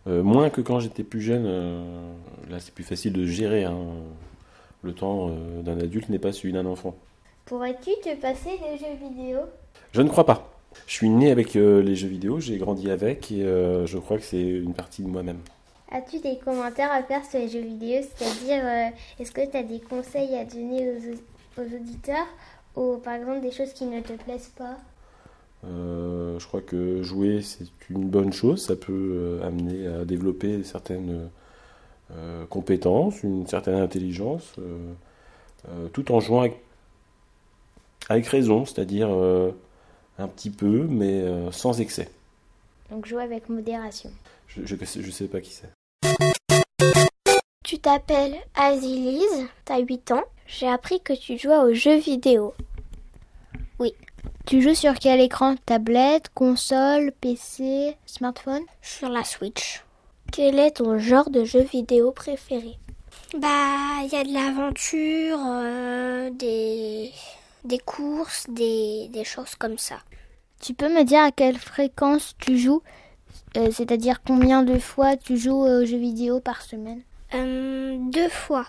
Euh, 0.07 0.23
Moins 0.23 0.51
que 0.51 0.61
quand 0.61 0.81
j'étais 0.81 1.03
plus 1.03 1.23
jeune. 1.23 1.45
Euh, 1.47 2.13
là, 2.51 2.61
c'est 2.61 2.75
plus 2.75 2.85
facile 2.85 3.15
de 3.15 3.25
gérer. 3.25 3.65
Hein. 3.65 3.79
Le 4.83 4.93
temps 4.93 5.31
d'un 5.63 5.79
adulte 5.81 6.11
n'est 6.11 6.19
pas 6.19 6.31
celui 6.31 6.53
d'un 6.53 6.67
enfant. 6.67 6.95
Pourrais-tu 7.47 7.91
te 8.05 8.15
passer 8.21 8.51
des 8.51 8.77
jeux 8.77 9.09
vidéo? 9.09 9.39
Je 9.93 10.03
ne 10.03 10.11
crois 10.11 10.27
pas. 10.27 10.53
Je 10.87 10.93
suis 10.93 11.09
né 11.09 11.31
avec 11.31 11.55
les 11.55 11.97
jeux 11.97 12.09
vidéo, 12.09 12.39
j'ai 12.39 12.59
grandi 12.59 12.91
avec 12.91 13.33
et 13.33 13.43
je 13.43 13.97
crois 13.97 14.19
que 14.19 14.25
c'est 14.25 14.43
une 14.43 14.75
partie 14.75 15.03
de 15.03 15.09
moi-même. 15.09 15.39
As-tu 15.91 16.19
des 16.21 16.39
commentaires 16.39 16.91
à 16.91 17.03
faire 17.03 17.25
sur 17.25 17.39
les 17.39 17.49
jeux 17.49 17.61
vidéo 17.61 18.03
C'est-à-dire, 18.17 18.93
est-ce 19.19 19.31
que 19.31 19.49
tu 19.49 19.57
as 19.57 19.63
des 19.63 19.81
conseils 19.81 20.35
à 20.37 20.45
donner 20.45 20.93
aux 21.57 21.63
auditeurs 21.63 22.27
ou 22.75 22.97
par 22.99 23.15
exemple 23.15 23.41
des 23.41 23.51
choses 23.51 23.73
qui 23.73 23.87
ne 23.87 24.01
te 24.01 24.13
plaisent 24.13 24.53
pas? 24.57 24.77
Euh, 25.65 26.39
Je 26.39 26.47
crois 26.47 26.61
que 26.61 27.03
jouer, 27.03 27.43
c'est 27.43 27.67
une 27.91 28.09
bonne 28.09 28.33
chose. 28.33 28.67
Ça 28.67 28.77
peut 28.77 28.93
euh, 28.93 29.47
amener 29.47 29.87
à 29.87 30.05
développer 30.05 30.63
certaines 30.65 31.29
euh, 32.13 32.47
compétences, 32.47 33.23
une 33.23 33.47
certaine 33.47 33.77
intelligence, 33.77 34.55
tout 35.93 36.13
en 36.13 36.21
jouant 36.21 36.49
avec, 38.09 38.27
raison, 38.27 38.65
c'est-à-dire 38.65 39.09
un 40.19 40.29
petit 40.29 40.51
peu, 40.51 40.87
mais 40.89 41.25
sans 41.51 41.81
excès. 41.81 42.09
Donc 42.91 43.07
jouer 43.07 43.25
avec 43.25 43.49
modération. 43.49 44.13
Je 44.47 44.61
ne 44.61 45.11
sais 45.11 45.27
pas 45.27 45.41
qui 45.41 45.51
c'est. 45.51 45.76
Tu 47.67 47.81
t'appelles 47.81 48.37
Azilise, 48.55 49.49
t'as 49.65 49.81
8 49.81 50.13
ans. 50.13 50.23
J'ai 50.47 50.69
appris 50.69 51.01
que 51.01 51.13
tu 51.13 51.37
jouais 51.37 51.57
aux 51.57 51.75
jeux 51.75 51.97
vidéo. 51.97 52.55
Oui. 53.81 53.93
Tu 54.47 54.63
joues 54.63 54.77
sur 54.77 54.95
quel 54.95 55.21
écran? 55.21 55.57
Tablette, 55.67 56.29
console, 56.33 57.11
PC, 57.21 57.97
smartphone? 58.07 58.63
Sur 58.83 59.09
la 59.09 59.25
Switch. 59.25 59.83
Quel 60.31 60.61
est 60.61 60.77
ton 60.77 60.97
genre 61.01 61.29
de 61.29 61.45
jeu 61.45 61.63
vidéo 61.63 62.13
préféré? 62.13 62.77
Bah, 63.37 63.99
il 64.05 64.11
y 64.13 64.17
a 64.17 64.23
de 64.23 64.33
l'aventure, 64.33 65.41
euh, 65.45 66.31
des, 66.31 67.11
des 67.65 67.79
courses, 67.81 68.47
des, 68.49 69.09
des 69.09 69.25
choses 69.25 69.57
comme 69.57 69.79
ça. 69.79 69.97
Tu 70.63 70.73
peux 70.73 70.89
me 70.89 71.03
dire 71.03 71.25
à 71.25 71.33
quelle 71.33 71.59
fréquence 71.59 72.37
tu 72.39 72.59
joues? 72.59 72.83
Euh, 73.57 73.73
C'est-à-dire 73.73 74.23
combien 74.25 74.63
de 74.63 74.79
fois 74.79 75.17
tu 75.17 75.37
joues 75.37 75.65
aux 75.67 75.85
jeux 75.85 75.99
vidéo 75.99 76.39
par 76.39 76.63
semaine? 76.63 77.03
Euh, 77.35 77.97
Deux 78.11 78.29
fois. 78.29 78.67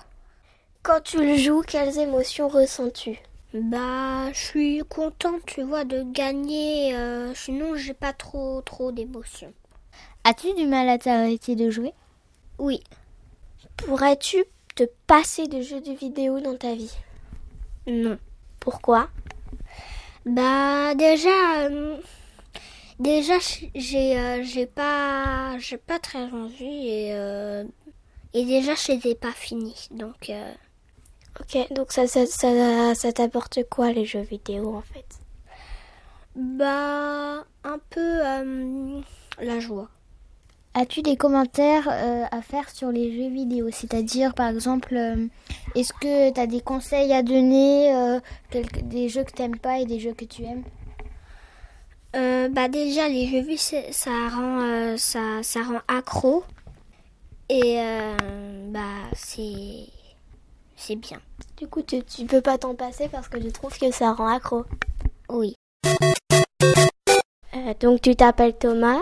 Quand 0.83 1.01
tu 1.01 1.17
le 1.17 1.35
joues, 1.37 1.61
quelles 1.61 1.99
émotions 1.99 2.47
ressens-tu? 2.47 3.17
Bah, 3.53 4.31
je 4.33 4.39
suis 4.39 4.81
contente, 4.89 5.41
tu 5.45 5.63
vois, 5.63 5.83
de 5.85 6.03
gagner. 6.03 6.95
Euh, 6.95 7.33
sinon, 7.33 7.75
j'ai 7.75 7.93
pas 7.93 8.13
trop, 8.13 8.61
trop 8.61 8.91
d'émotions. 8.91 9.53
As-tu 10.23 10.53
du 10.53 10.65
mal 10.65 10.89
à 10.89 10.97
t'arrêter 10.97 11.55
de 11.55 11.69
jouer? 11.69 11.93
Oui. 12.57 12.81
Pourrais-tu 13.77 14.43
te 14.75 14.83
passer 15.07 15.47
de 15.47 15.61
jeux 15.61 15.81
de 15.81 15.93
vidéo 15.93 16.39
dans 16.39 16.55
ta 16.57 16.75
vie? 16.75 16.93
Non. 17.87 18.17
Pourquoi? 18.59 19.09
Bah, 20.25 20.93
déjà. 20.95 21.67
Euh, 21.69 21.97
déjà, 22.99 23.35
j'ai 23.75 24.17
euh, 24.19 24.43
j'ai 24.43 24.65
pas 24.65 25.57
j'ai 25.59 25.77
pas 25.77 25.99
très 25.99 26.23
envie 26.31 26.89
et 26.89 27.13
et 28.33 28.45
déjà 28.45 28.75
je 28.75 28.93
les 28.93 29.11
ai 29.11 29.15
pas 29.15 29.31
finis 29.31 29.87
donc 29.91 30.31
Ok, 31.39 31.71
donc 31.71 31.91
ça, 31.91 32.07
ça, 32.07 32.25
ça, 32.25 32.95
ça 32.95 33.13
t'apporte 33.13 33.59
quoi 33.69 33.91
les 33.91 34.05
jeux 34.05 34.21
vidéo 34.21 34.75
en 34.75 34.81
fait? 34.81 35.05
Bah, 36.35 37.43
un 37.63 37.79
peu 37.89 38.25
euh, 38.25 39.01
la 39.39 39.59
joie. 39.59 39.89
As-tu 40.73 41.01
des 41.01 41.15
commentaires 41.15 41.87
euh, 41.89 42.25
à 42.31 42.41
faire 42.41 42.69
sur 42.69 42.91
les 42.91 43.11
jeux 43.11 43.29
vidéo? 43.29 43.69
C'est-à-dire, 43.71 44.33
par 44.33 44.49
exemple, 44.49 44.95
euh, 44.95 45.27
est-ce 45.75 45.93
que 45.93 46.31
tu 46.31 46.39
as 46.39 46.47
des 46.47 46.61
conseils 46.61 47.13
à 47.13 47.21
donner 47.21 48.19
Des 48.83 49.09
jeux 49.09 49.23
que 49.23 49.31
tu 49.31 49.41
n'aimes 49.41 49.59
pas 49.59 49.79
et 49.79 49.85
des 49.85 49.99
jeux 49.99 50.13
que 50.13 50.25
tu 50.25 50.43
aimes? 50.43 50.63
Bah 52.51 52.67
déjà 52.67 53.07
les 53.07 53.27
jeux 53.27 53.41
vidéo 53.41 53.83
ça 53.91 54.09
rend 54.29 54.97
ça, 54.97 55.43
ça 55.43 55.61
rend 55.61 55.81
accro 55.87 56.43
et 57.49 57.79
bah 58.69 59.09
c'est 59.13 59.87
c'est 60.77 60.95
bien. 60.95 61.19
Du 61.57 61.67
coup, 61.67 61.81
tu, 61.81 62.03
tu 62.03 62.25
peux 62.25 62.41
pas 62.41 62.57
t'en 62.57 62.75
passer 62.75 63.09
parce 63.09 63.27
que 63.27 63.37
tu 63.37 63.51
trouves 63.51 63.77
que 63.77 63.91
ça 63.91 64.13
rend 64.13 64.27
accro. 64.27 64.63
Oui. 65.27 65.55
Euh, 67.55 67.73
donc, 67.79 68.01
tu 68.01 68.15
t'appelles 68.15 68.55
Thomas, 68.55 68.99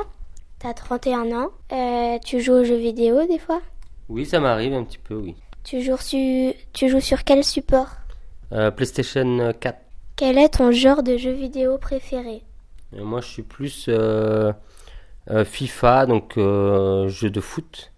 tu 0.60 0.68
as 0.68 0.74
31 0.74 1.32
ans, 1.34 1.50
euh, 1.74 2.18
tu 2.24 2.40
joues 2.40 2.54
aux 2.54 2.64
jeux 2.64 2.78
vidéo 2.78 3.28
des 3.28 3.40
fois? 3.40 3.62
Oui, 4.08 4.26
ça 4.26 4.40
m'arrive 4.40 4.74
un 4.74 4.84
petit 4.84 4.98
peu, 4.98 5.16
oui. 5.16 5.36
Tu 5.64 5.82
joues, 5.82 5.98
tu 6.74 6.90
joues 6.90 7.02
sur 7.02 7.24
quel 7.24 7.44
support? 7.44 7.90
Euh, 8.54 8.72
PlayStation 8.72 9.52
4. 9.60 9.78
Quel 10.16 10.38
est 10.38 10.50
ton 10.58 10.72
genre 10.72 11.04
de 11.04 11.18
jeu 11.18 11.32
vidéo 11.32 11.78
préféré? 11.78 12.42
Moi, 12.94 13.20
je 13.20 13.28
suis 13.28 13.44
plus 13.44 13.88
euh, 13.90 14.54
euh, 15.30 15.44
FIFA, 15.44 16.06
donc 16.06 16.38
euh, 16.38 17.10
jeu 17.10 17.30
de 17.30 17.42
foot, 17.42 17.92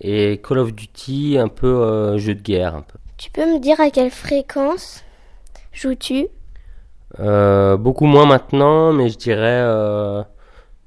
et 0.00 0.40
Call 0.46 0.58
of 0.58 0.72
Duty, 0.72 1.38
un 1.38 1.48
peu 1.48 2.16
jeu 2.18 2.34
de 2.34 2.42
guerre. 2.42 2.74
Un 2.74 2.82
peu. 2.82 2.98
Tu 3.18 3.30
peux 3.30 3.46
me 3.46 3.58
dire 3.58 3.80
à 3.80 3.90
quelle 3.90 4.10
fréquence 4.10 5.04
joues-tu? 5.72 6.26
Beaucoup 7.18 8.06
moins 8.06 8.26
maintenant, 8.26 8.92
mais 8.92 9.08
je 9.10 9.18
dirais 9.18 10.24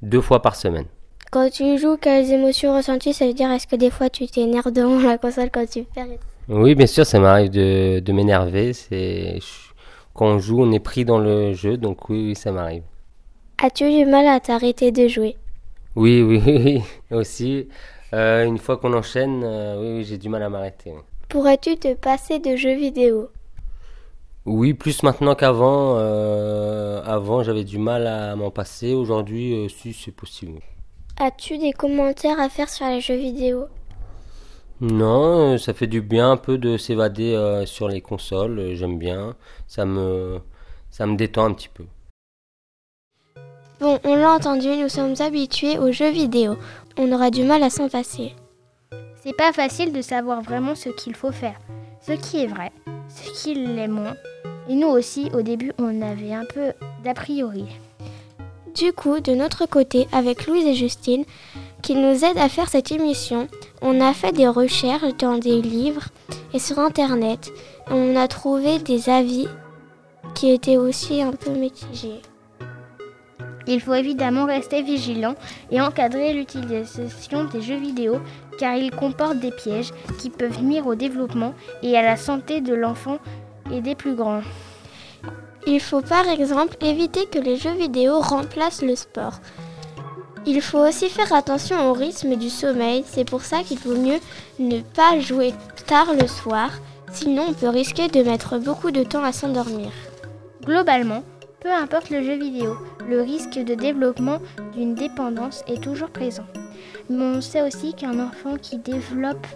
deux 0.02 0.22
fois 0.22 0.42
par 0.42 0.56
semaine. 0.56 0.86
Quand 1.32 1.50
tu 1.50 1.78
joues, 1.78 1.98
quelles 1.98 2.32
émotions 2.32 2.76
ressenties 2.76 3.14
Ça 3.14 3.26
veut 3.28 3.34
dire 3.34 3.52
est-ce 3.52 3.68
que 3.68 3.76
des 3.76 3.90
fois 3.90 4.10
tu 4.10 4.26
t'énerves 4.28 4.72
devant 4.72 5.00
la 5.08 5.18
console 5.18 5.50
quand 5.52 5.70
tu 5.70 5.84
perds 5.84 6.08
Oui, 6.48 6.76
bien 6.76 6.88
sûr, 6.88 7.06
ça 7.06 7.20
m'arrive 7.20 7.50
de, 7.50 8.00
de 8.00 8.14
m'énerver. 8.14 8.74
C'est 8.74 9.40
quand 10.14 10.28
on 10.28 10.40
joue, 10.40 10.62
on 10.62 10.72
est 10.72 10.80
pris 10.80 11.04
dans 11.04 11.20
le 11.20 11.54
jeu, 11.54 11.76
donc 11.76 12.08
oui, 12.10 12.36
ça 12.36 12.52
m'arrive. 12.54 12.84
As-tu 13.62 13.90
du 13.90 14.06
mal 14.06 14.28
à 14.28 14.40
t'arrêter 14.40 14.92
de 14.92 15.08
jouer? 15.10 15.36
Oui, 15.96 16.22
oui, 16.22 16.42
oui, 16.46 16.82
aussi. 17.12 17.68
Euh, 18.16 18.46
une 18.46 18.58
fois 18.60 18.78
qu'on 18.78 18.94
enchaîne, 18.94 19.44
euh, 19.44 19.98
oui, 19.98 20.06
j'ai 20.06 20.18
du 20.18 20.30
mal 20.30 20.42
à 20.42 20.50
m'arrêter. 20.50 20.94
Pourrais-tu 21.28 21.76
te 21.76 21.94
passer 21.96 22.40
de 22.40 22.56
jeux 22.56 22.76
vidéo? 22.76 23.30
Oui, 24.46 24.74
plus 24.74 25.04
maintenant 25.04 25.36
qu'avant. 25.36 25.98
Euh, 25.98 27.02
avant, 27.04 27.44
j'avais 27.44 27.66
du 27.66 27.78
mal 27.78 28.08
à 28.08 28.36
m'en 28.38 28.52
passer. 28.52 28.94
Aujourd'hui, 28.94 29.68
si, 29.70 29.92
c'est 29.92 30.14
possible. 30.14 30.62
As-tu 31.20 31.58
des 31.58 31.74
commentaires 31.74 32.40
à 32.40 32.48
faire 32.48 32.70
sur 32.70 32.88
les 32.88 33.02
jeux 33.02 33.18
vidéo? 33.18 33.66
Non, 34.80 35.58
ça 35.58 35.74
fait 35.74 35.88
du 35.88 36.02
bien 36.02 36.32
un 36.32 36.38
peu 36.38 36.58
de 36.58 36.78
s'évader 36.78 37.64
sur 37.66 37.90
les 37.90 38.02
consoles. 38.02 38.76
J'aime 38.76 38.98
bien. 38.98 39.36
Ça 39.68 39.86
me, 39.86 40.40
ça 40.90 41.06
me 41.06 41.18
détend 41.18 41.46
un 41.46 41.54
petit 41.54 41.70
peu. 41.70 41.84
Bon, 43.82 44.00
on 44.06 44.16
l'a 44.16 44.32
entendu, 44.32 44.70
nous 44.78 44.88
sommes 44.88 45.16
habitués 45.20 45.78
aux 45.78 45.92
jeux 45.92 46.12
vidéo. 46.12 46.56
On 46.98 47.12
aura 47.12 47.30
du 47.30 47.44
mal 47.44 47.62
à 47.62 47.70
s'en 47.70 47.90
passer. 47.90 48.34
C'est 49.22 49.36
pas 49.36 49.52
facile 49.52 49.92
de 49.92 50.02
savoir 50.02 50.42
vraiment 50.42 50.76
ce 50.76 50.90
qu'il 50.90 51.14
faut 51.14 51.32
faire, 51.32 51.60
ce 52.00 52.14
qui 52.14 52.42
est 52.42 52.48
vrai, 52.48 52.72
ce 53.10 53.44
qui 53.44 53.54
l'est 53.54 53.88
moins. 53.88 54.16
Et 54.70 54.76
nous 54.76 54.88
aussi, 54.88 55.30
au 55.34 55.42
début, 55.42 55.74
on 55.78 56.02
avait 56.02 56.34
un 56.34 56.46
peu 56.46 56.72
d'a 57.04 57.14
priori. 57.14 57.66
Du 58.76 58.94
coup, 58.94 59.20
de 59.20 59.34
notre 59.34 59.66
côté, 59.66 60.08
avec 60.12 60.48
Louise 60.48 60.66
et 60.66 60.74
Justine, 60.74 61.26
qui 61.82 61.96
nous 61.96 62.24
aident 62.24 62.38
à 62.38 62.50
faire 62.50 62.70
cette 62.70 62.92
émission, 62.92 63.48
on 63.82 64.00
a 64.00 64.14
fait 64.14 64.32
des 64.32 64.48
recherches 64.48 65.16
dans 65.18 65.38
des 65.38 65.62
livres 65.62 66.06
et 66.54 66.60
sur 66.60 66.80
Internet. 66.80 67.52
On 67.92 68.16
a 68.16 68.28
trouvé 68.28 68.80
des 68.80 69.10
avis 69.10 69.48
qui 70.34 70.52
étaient 70.52 70.78
aussi 70.78 71.22
un 71.22 71.32
peu 71.32 71.52
mitigés. 71.52 72.22
Il 73.68 73.82
faut 73.82 73.94
évidemment 73.94 74.46
rester 74.46 74.82
vigilant 74.82 75.36
et 75.72 75.82
encadrer 75.82 76.34
l'utilisation 76.34 77.46
des 77.46 77.62
jeux 77.62 77.78
vidéo 77.78 78.20
car 78.60 78.76
ils 78.76 78.92
comportent 78.92 79.40
des 79.40 79.52
pièges 79.52 79.92
qui 80.20 80.30
peuvent 80.30 80.62
nuire 80.62 80.88
au 80.88 80.96
développement 80.96 81.54
et 81.82 81.98
à 81.98 82.04
la 82.04 82.16
santé 82.16 82.62
de 82.62 82.74
l'enfant 82.74 83.18
et 83.72 83.82
des 83.82 83.96
plus 83.96 84.16
grands. 84.16 84.42
Il 85.68 85.80
faut 85.80 86.02
par 86.02 86.28
exemple 86.30 86.78
éviter 86.82 87.26
que 87.26 87.40
les 87.40 87.58
jeux 87.58 87.74
vidéo 87.74 88.20
remplacent 88.20 88.84
le 88.84 88.96
sport. 88.96 89.40
Il 90.46 90.62
faut 90.62 90.88
aussi 90.88 91.10
faire 91.10 91.34
attention 91.34 91.90
au 91.90 91.94
rythme 91.94 92.36
du 92.36 92.52
sommeil, 92.52 93.04
c'est 93.08 93.28
pour 93.28 93.42
ça 93.42 93.64
qu'il 93.64 93.80
vaut 93.80 94.00
mieux 94.00 94.20
ne 94.60 94.82
pas 94.82 95.20
jouer 95.20 95.54
tard 95.88 96.14
le 96.14 96.28
soir, 96.28 96.70
sinon 97.12 97.48
on 97.50 97.54
peut 97.54 97.70
risquer 97.70 98.10
de 98.10 98.22
mettre 98.22 98.60
beaucoup 98.60 98.92
de 98.92 99.04
temps 99.04 99.24
à 99.24 99.32
s'endormir. 99.32 99.90
Globalement, 100.64 101.24
peu 101.66 101.74
importe 101.74 102.12
le 102.12 102.22
jeu 102.22 102.36
vidéo, 102.36 102.78
le 103.10 103.24
risque 103.24 103.58
de 103.58 103.74
développement 103.74 104.38
d'une 104.76 104.94
dépendance 104.94 105.64
est 105.68 105.82
toujours 105.82 106.12
présent. 106.12 106.46
Mais 107.10 107.24
on 107.24 107.42
sait 107.42 107.64
aussi 107.64 107.96
qu'un 107.96 108.20
enfant 108.20 108.58
qui 108.62 108.78
développe 108.78 109.48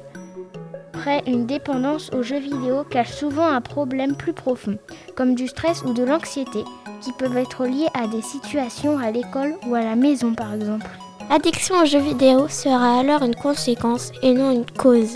près 0.91 1.21
une 1.27 1.45
dépendance 1.45 2.11
aux 2.11 2.23
jeux 2.23 2.39
vidéo 2.39 2.83
cache 2.89 3.11
souvent 3.11 3.45
un 3.45 3.61
problème 3.61 4.15
plus 4.15 4.33
profond, 4.33 4.79
comme 5.15 5.35
du 5.35 5.47
stress 5.47 5.83
ou 5.83 5.93
de 5.93 6.01
l'anxiété, 6.01 6.63
qui 6.99 7.11
peuvent 7.11 7.37
être 7.37 7.67
liés 7.67 7.89
à 7.93 8.07
des 8.07 8.23
situations 8.23 8.97
à 8.97 9.11
l'école 9.11 9.53
ou 9.67 9.75
à 9.75 9.81
la 9.81 9.95
maison 9.95 10.33
par 10.33 10.55
exemple. 10.55 10.87
L'addiction 11.29 11.75
aux 11.79 11.85
jeux 11.85 11.99
vidéo 11.99 12.47
sera 12.47 13.01
alors 13.01 13.21
une 13.21 13.35
conséquence 13.35 14.11
et 14.23 14.33
non 14.33 14.49
une 14.49 14.65
cause. 14.65 15.15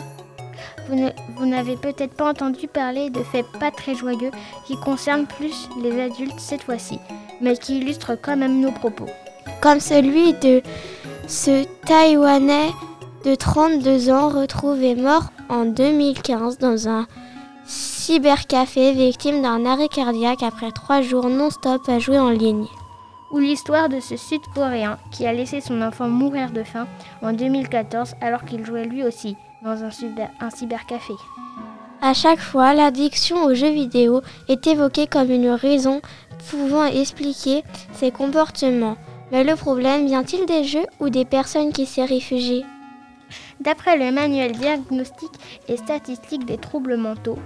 Vous 0.89 1.46
n'avez 1.46 1.76
peut-être 1.78 2.13
pas 2.13 2.30
entendu 2.30 2.67
parler 2.67 3.10
de 3.10 3.24
faits 3.24 3.46
pas 3.60 3.72
très 3.72 3.96
joyeux 3.96 4.32
qui 4.65 4.76
concernent 4.78 5.28
plus 5.28 5.69
les 5.82 6.02
adultes 6.02 6.39
cette 6.39 6.63
fois-ci, 6.63 7.00
mais 7.41 7.56
qui 7.58 7.78
illustrent 7.78 8.17
quand 8.22 8.36
même 8.36 8.60
nos 8.60 8.72
propos. 8.72 9.08
Comme 9.62 9.80
celui 9.80 10.34
de 10.34 10.62
ce 11.28 11.65
Taïwanais 11.86 12.72
de 13.24 13.36
32 13.36 14.10
ans 14.10 14.30
retrouvé 14.30 14.96
mort 14.96 15.32
en 15.50 15.65
2015 15.65 16.58
dans 16.58 16.89
un 16.89 17.08
cybercafé 17.65 18.91
victime 18.91 19.41
d'un 19.41 19.65
arrêt 19.65 19.88
cardiaque 19.88 20.43
après 20.43 20.72
trois 20.72 21.02
jours 21.02 21.30
non-stop 21.30 21.88
à 21.88 22.00
jouer 22.00 22.19
en 22.19 22.32
ligne. 22.32 22.67
Ou 23.32 23.39
l'histoire 23.39 23.88
de 23.88 24.00
ce 24.00 24.17
Sud-Coréen 24.17 24.98
qui 25.12 25.26
a 25.26 25.34
laissé 25.34 25.62
son 25.62 25.82
enfant 25.82 26.10
mourir 26.10 26.52
de 26.52 26.63
faim 26.63 26.88
en 27.22 27.32
2014 27.32 28.15
alors 28.22 28.43
qu'il 28.43 28.65
jouait 28.65 28.86
lui 28.86 29.04
aussi 29.04 29.38
dans 29.63 29.84
un, 29.84 29.89
un 30.39 30.49
cybercafé. 30.49 31.13
À 32.02 32.13
chaque 32.13 32.39
fois, 32.39 32.73
l'addiction 32.73 33.43
aux 33.45 33.54
jeux 33.54 33.71
vidéo 33.71 34.21
est 34.49 34.67
évoquée 34.67 35.08
comme 35.08 35.32
une 35.32 35.49
raison 35.49 36.02
pouvant 36.49 36.86
expliquer 36.86 37.63
ces 37.93 38.12
comportements. 38.12 38.97
Mais 39.32 39.43
le 39.43 39.56
problème 39.56 40.06
vient-il 40.06 40.45
des 40.45 40.65
jeux 40.65 40.86
ou 40.99 41.10
des 41.10 41.26
personnes 41.26 41.71
qui 41.71 41.86
s'y 41.86 42.04
réfugient? 42.04 42.65
D'après 43.62 43.97
le 43.97 44.12
manuel 44.12 44.52
diagnostique 44.52 45.32
et 45.69 45.78
statistique 45.78 46.45
des 46.45 46.58
troubles 46.58 46.97
mentaux, 46.97 47.39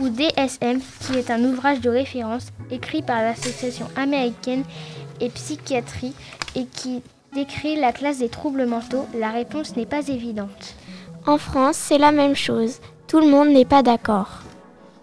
ou 0.00 0.08
DSM, 0.08 0.80
qui 1.00 1.18
est 1.18 1.30
un 1.30 1.44
ouvrage 1.44 1.80
de 1.80 1.90
référence 1.90 2.48
écrit 2.70 3.02
par 3.02 3.22
l'Association 3.22 3.86
américaine 3.96 4.64
et 5.20 5.28
psychiatrie 5.28 6.14
et 6.56 6.66
qui 6.66 7.02
décrit 7.34 7.76
la 7.76 7.92
classe 7.92 8.18
des 8.18 8.28
troubles 8.28 8.66
mentaux, 8.66 9.06
la 9.14 9.30
réponse 9.30 9.76
n'est 9.76 9.86
pas 9.86 10.08
évidente. 10.08 10.74
En 11.26 11.36
France, 11.36 11.76
c'est 11.76 11.98
la 11.98 12.12
même 12.12 12.34
chose. 12.34 12.80
Tout 13.06 13.20
le 13.20 13.28
monde 13.28 13.48
n'est 13.48 13.66
pas 13.66 13.82
d'accord. 13.82 14.40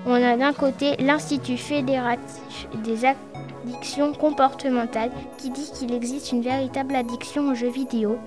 On 0.05 0.13
a 0.13 0.35
d'un 0.35 0.53
côté 0.53 0.95
l'Institut 0.97 1.57
fédératif 1.57 2.67
des 2.83 3.05
addictions 3.05 4.13
comportementales 4.13 5.11
qui 5.37 5.51
dit 5.51 5.71
qu'il 5.73 5.93
existe 5.93 6.31
une 6.31 6.41
véritable 6.41 6.95
addiction 6.95 7.49
aux 7.49 7.53
jeux 7.53 7.69
vidéo 7.69 8.17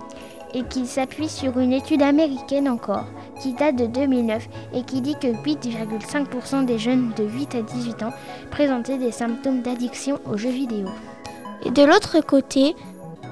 et 0.54 0.62
qu'il 0.64 0.86
s'appuie 0.86 1.28
sur 1.28 1.58
une 1.58 1.72
étude 1.72 2.02
américaine 2.02 2.68
encore 2.68 3.06
qui 3.40 3.54
date 3.54 3.76
de 3.76 3.86
2009 3.86 4.48
et 4.74 4.82
qui 4.82 5.00
dit 5.00 5.16
que 5.20 5.28
8,5% 5.28 6.64
des 6.64 6.78
jeunes 6.78 7.12
de 7.16 7.24
8 7.24 7.54
à 7.56 7.62
18 7.62 8.02
ans 8.02 8.12
présentaient 8.50 8.98
des 8.98 9.12
symptômes 9.12 9.62
d'addiction 9.62 10.18
aux 10.30 10.36
jeux 10.36 10.50
vidéo. 10.50 10.88
Et 11.64 11.70
de 11.70 11.82
l'autre 11.82 12.20
côté, 12.20 12.74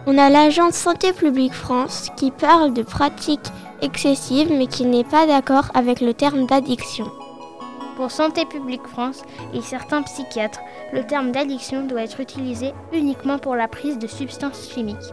on 0.07 0.17
a 0.19 0.31
l'agence 0.31 0.75
Santé 0.75 1.13
publique 1.13 1.53
France 1.53 2.11
qui 2.17 2.31
parle 2.31 2.73
de 2.73 2.83
pratiques 2.83 3.53
excessive 3.83 4.53
mais 4.53 4.67
qui 4.67 4.85
n'est 4.85 5.05
pas 5.05 5.27
d'accord 5.27 5.71
avec 5.75 6.01
le 6.01 6.15
terme 6.15 6.47
d'addiction. 6.47 7.07
Pour 7.97 8.11
Santé 8.11 8.45
publique 8.45 8.87
France 8.87 9.23
et 9.55 9.61
certains 9.61 10.03
psychiatres, 10.03 10.61
le 10.93 11.05
terme 11.05 11.33
d'addiction 11.33 11.85
doit 11.85 12.03
être 12.03 12.21
utilisé 12.21 12.73
uniquement 12.93 13.39
pour 13.39 13.57
la 13.57 13.69
prise 13.69 13.99
de 13.99 14.07
substances 14.07 14.71
chimiques 14.73 15.13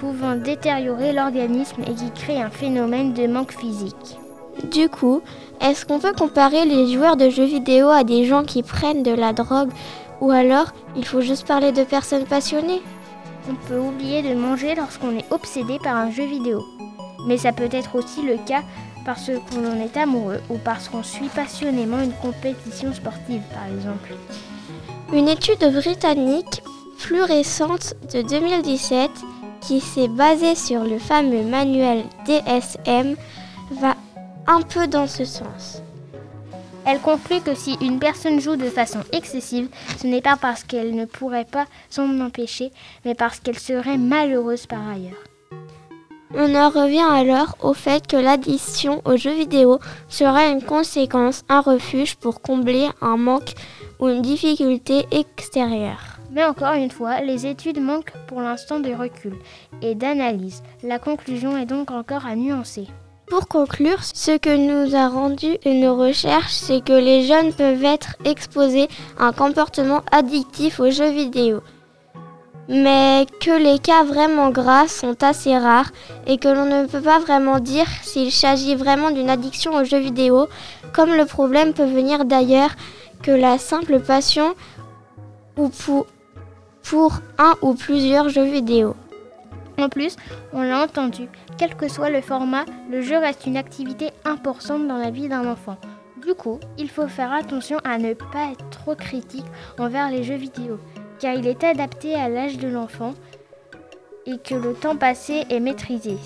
pouvant 0.00 0.34
détériorer 0.34 1.12
l'organisme 1.12 1.82
et 1.82 1.94
qui 1.94 2.10
créent 2.12 2.40
un 2.40 2.50
phénomène 2.50 3.12
de 3.12 3.26
manque 3.26 3.52
physique. 3.52 4.18
Du 4.72 4.88
coup, 4.88 5.20
est-ce 5.60 5.84
qu'on 5.84 5.98
peut 5.98 6.14
comparer 6.14 6.64
les 6.64 6.92
joueurs 6.92 7.16
de 7.16 7.28
jeux 7.28 7.44
vidéo 7.44 7.88
à 7.88 8.02
des 8.02 8.24
gens 8.24 8.42
qui 8.42 8.62
prennent 8.62 9.02
de 9.02 9.12
la 9.12 9.32
drogue 9.32 9.70
ou 10.20 10.30
alors 10.30 10.72
il 10.96 11.04
faut 11.04 11.20
juste 11.20 11.46
parler 11.46 11.72
de 11.72 11.84
personnes 11.84 12.24
passionnées? 12.24 12.82
On 13.48 13.54
peut 13.68 13.78
oublier 13.78 14.22
de 14.22 14.34
manger 14.34 14.74
lorsqu'on 14.74 15.16
est 15.18 15.30
obsédé 15.30 15.78
par 15.82 15.96
un 15.96 16.10
jeu 16.10 16.24
vidéo. 16.24 16.62
Mais 17.26 17.38
ça 17.38 17.52
peut 17.52 17.68
être 17.70 17.96
aussi 17.96 18.22
le 18.22 18.36
cas 18.38 18.62
parce 19.04 19.30
qu'on 19.50 19.80
est 19.80 19.96
amoureux 19.96 20.40
ou 20.50 20.58
parce 20.58 20.88
qu'on 20.88 21.02
suit 21.02 21.28
passionnément 21.28 22.00
une 22.00 22.12
compétition 22.12 22.92
sportive, 22.92 23.42
par 23.52 23.66
exemple. 23.74 24.14
Une 25.12 25.28
étude 25.28 25.64
britannique 25.72 26.62
plus 26.98 27.22
récente 27.22 27.94
de 28.12 28.22
2017 28.22 29.10
qui 29.60 29.80
s'est 29.80 30.08
basée 30.08 30.54
sur 30.54 30.84
le 30.84 30.98
fameux 30.98 31.42
manuel 31.42 32.04
DSM 32.26 33.16
va 33.80 33.96
un 34.46 34.62
peu 34.62 34.86
dans 34.86 35.06
ce 35.06 35.24
sens. 35.24 35.82
Elle 36.86 37.00
conclut 37.00 37.40
que 37.40 37.54
si 37.54 37.76
une 37.80 37.98
personne 37.98 38.40
joue 38.40 38.56
de 38.56 38.70
façon 38.70 39.00
excessive, 39.12 39.68
ce 40.00 40.06
n'est 40.06 40.22
pas 40.22 40.36
parce 40.36 40.64
qu'elle 40.64 40.94
ne 40.94 41.04
pourrait 41.04 41.44
pas 41.44 41.66
s'en 41.90 42.20
empêcher, 42.20 42.72
mais 43.04 43.14
parce 43.14 43.38
qu'elle 43.38 43.58
serait 43.58 43.98
malheureuse 43.98 44.66
par 44.66 44.88
ailleurs. 44.88 45.29
On 46.32 46.54
en 46.54 46.70
revient 46.70 47.00
alors 47.00 47.56
au 47.60 47.74
fait 47.74 48.06
que 48.06 48.16
l'addition 48.16 49.02
aux 49.04 49.16
jeux 49.16 49.34
vidéo 49.34 49.80
serait 50.08 50.52
une 50.52 50.62
conséquence, 50.62 51.42
un 51.48 51.60
refuge 51.60 52.14
pour 52.14 52.40
combler 52.40 52.88
un 53.00 53.16
manque 53.16 53.54
ou 53.98 54.08
une 54.08 54.22
difficulté 54.22 55.06
extérieure. 55.10 56.18
Mais 56.30 56.44
encore 56.44 56.74
une 56.74 56.92
fois, 56.92 57.20
les 57.20 57.46
études 57.46 57.82
manquent 57.82 58.12
pour 58.28 58.40
l'instant 58.40 58.78
de 58.78 58.92
recul 58.92 59.34
et 59.82 59.96
d'analyse. 59.96 60.62
La 60.84 61.00
conclusion 61.00 61.58
est 61.58 61.66
donc 61.66 61.90
encore 61.90 62.24
à 62.26 62.36
nuancer. 62.36 62.86
Pour 63.26 63.48
conclure, 63.48 64.02
ce 64.02 64.38
que 64.38 64.56
nous 64.56 64.94
a 64.94 65.08
rendu 65.08 65.56
nos 65.66 65.96
recherches, 65.96 66.52
c'est 66.52 66.84
que 66.84 66.92
les 66.92 67.24
jeunes 67.24 67.52
peuvent 67.52 67.84
être 67.84 68.16
exposés 68.24 68.88
à 69.18 69.26
un 69.26 69.32
comportement 69.32 70.02
addictif 70.12 70.78
aux 70.78 70.90
jeux 70.90 71.10
vidéo. 71.10 71.60
Mais 72.72 73.26
que 73.40 73.50
les 73.50 73.80
cas 73.80 74.04
vraiment 74.04 74.50
graves 74.50 74.90
sont 74.90 75.24
assez 75.24 75.58
rares 75.58 75.90
et 76.28 76.38
que 76.38 76.46
l'on 76.46 76.66
ne 76.66 76.86
peut 76.86 77.00
pas 77.00 77.18
vraiment 77.18 77.58
dire 77.58 77.88
s'il 78.02 78.30
s'agit 78.30 78.76
vraiment 78.76 79.10
d'une 79.10 79.28
addiction 79.28 79.74
aux 79.74 79.82
jeux 79.82 79.98
vidéo, 79.98 80.46
comme 80.92 81.12
le 81.12 81.26
problème 81.26 81.72
peut 81.72 81.84
venir 81.84 82.24
d'ailleurs 82.24 82.70
que 83.24 83.32
la 83.32 83.58
simple 83.58 83.98
passion 83.98 84.54
ou 85.56 85.68
pour, 85.68 86.06
pour 86.84 87.14
un 87.38 87.54
ou 87.60 87.74
plusieurs 87.74 88.28
jeux 88.28 88.44
vidéo. 88.44 88.94
En 89.80 89.88
plus, 89.88 90.14
on 90.52 90.62
l'a 90.62 90.84
entendu, 90.84 91.28
quel 91.58 91.74
que 91.74 91.88
soit 91.88 92.10
le 92.10 92.20
format, 92.20 92.66
le 92.88 93.02
jeu 93.02 93.18
reste 93.18 93.46
une 93.46 93.56
activité 93.56 94.10
importante 94.24 94.86
dans 94.86 94.98
la 94.98 95.10
vie 95.10 95.28
d'un 95.28 95.50
enfant. 95.50 95.76
Du 96.24 96.34
coup, 96.34 96.60
il 96.78 96.88
faut 96.88 97.08
faire 97.08 97.32
attention 97.32 97.78
à 97.82 97.98
ne 97.98 98.14
pas 98.14 98.52
être 98.52 98.70
trop 98.70 98.94
critique 98.94 99.46
envers 99.78 100.10
les 100.10 100.22
jeux 100.22 100.36
vidéo, 100.36 100.78
car 101.20 101.34
il 101.34 101.46
est 101.46 101.62
adapté 101.62 102.14
à 102.14 102.28
l'âge 102.28 102.58
de 102.58 102.68
l'enfant 102.68 103.14
et 104.26 104.38
que 104.38 104.54
le 104.54 104.74
temps 104.74 104.96
passé 104.96 105.44
est 105.50 105.60
maîtrisé. 105.60 106.16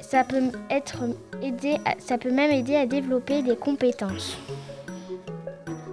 Ça, 0.00 0.24
peut 0.24 0.50
être 0.70 0.98
aidé 1.42 1.76
ça 1.98 2.18
peut 2.18 2.30
même 2.30 2.50
aider 2.50 2.76
à 2.76 2.86
développer 2.86 3.42
des 3.42 3.56
compétences. 3.56 4.38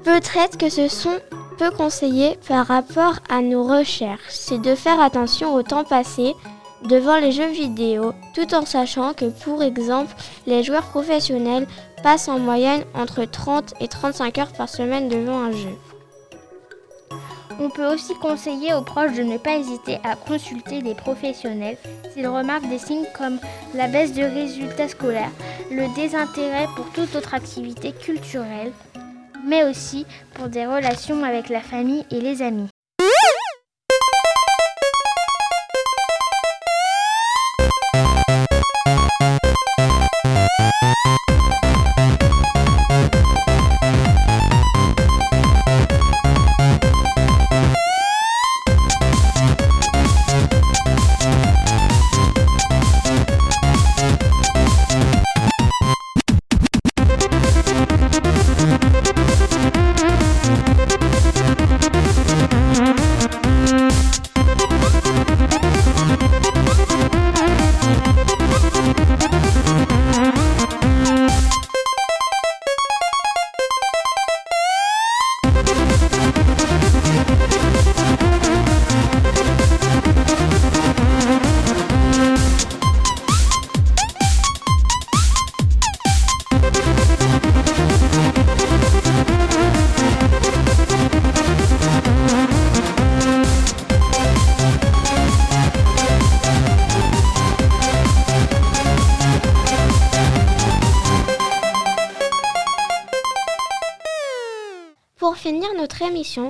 Peut-être 0.04 0.58
que 0.58 0.70
ce 0.70 0.88
sont 0.88 1.20
peu 1.58 1.72
conseillé 1.72 2.38
par 2.48 2.68
rapport 2.68 3.20
à 3.30 3.42
nos 3.42 3.64
recherches, 3.64 4.22
c'est 4.30 4.62
de 4.62 4.76
faire 4.76 5.00
attention 5.00 5.54
au 5.54 5.62
temps 5.62 5.84
passé 5.84 6.34
devant 6.84 7.18
les 7.18 7.32
jeux 7.32 7.52
vidéo, 7.52 8.14
tout 8.34 8.54
en 8.54 8.66
sachant 8.66 9.14
que, 9.14 9.26
pour 9.26 9.64
exemple, 9.64 10.14
les 10.46 10.64
joueurs 10.64 10.88
professionnels 10.88 11.68
passent 12.02 12.28
en 12.28 12.40
moyenne 12.40 12.84
entre 12.94 13.24
30 13.24 13.76
et 13.80 13.88
35 13.88 14.38
heures 14.40 14.52
par 14.52 14.68
semaine 14.68 15.08
devant 15.08 15.38
un 15.38 15.52
jeu. 15.52 15.78
On 17.60 17.70
peut 17.70 17.86
aussi 17.86 18.14
conseiller 18.16 18.74
aux 18.74 18.82
proches 18.82 19.14
de 19.14 19.24
ne 19.24 19.38
pas 19.38 19.58
hésiter 19.58 19.98
à 20.04 20.16
consulter 20.16 20.82
des 20.82 20.96
professionnels 20.96 21.78
s'ils 22.14 22.28
remarquent 22.28 22.70
des 22.70 22.80
signes 22.80 23.06
comme 23.16 23.40
la 23.74 23.88
baisse 23.88 24.14
de 24.14 24.24
résultats 24.24 24.88
scolaires, 24.88 25.32
le 25.72 25.94
désintérêt 25.96 26.68
pour 26.76 26.90
toute 26.92 27.16
autre 27.16 27.34
activité 27.34 27.92
culturelle, 27.92 28.72
mais 29.46 29.64
aussi 29.64 30.06
pour 30.34 30.48
des 30.48 30.66
relations 30.66 31.24
avec 31.24 31.50
la 31.50 31.62
famille 31.62 32.06
et 32.12 32.22
les 32.22 32.42
amis. 32.42 32.73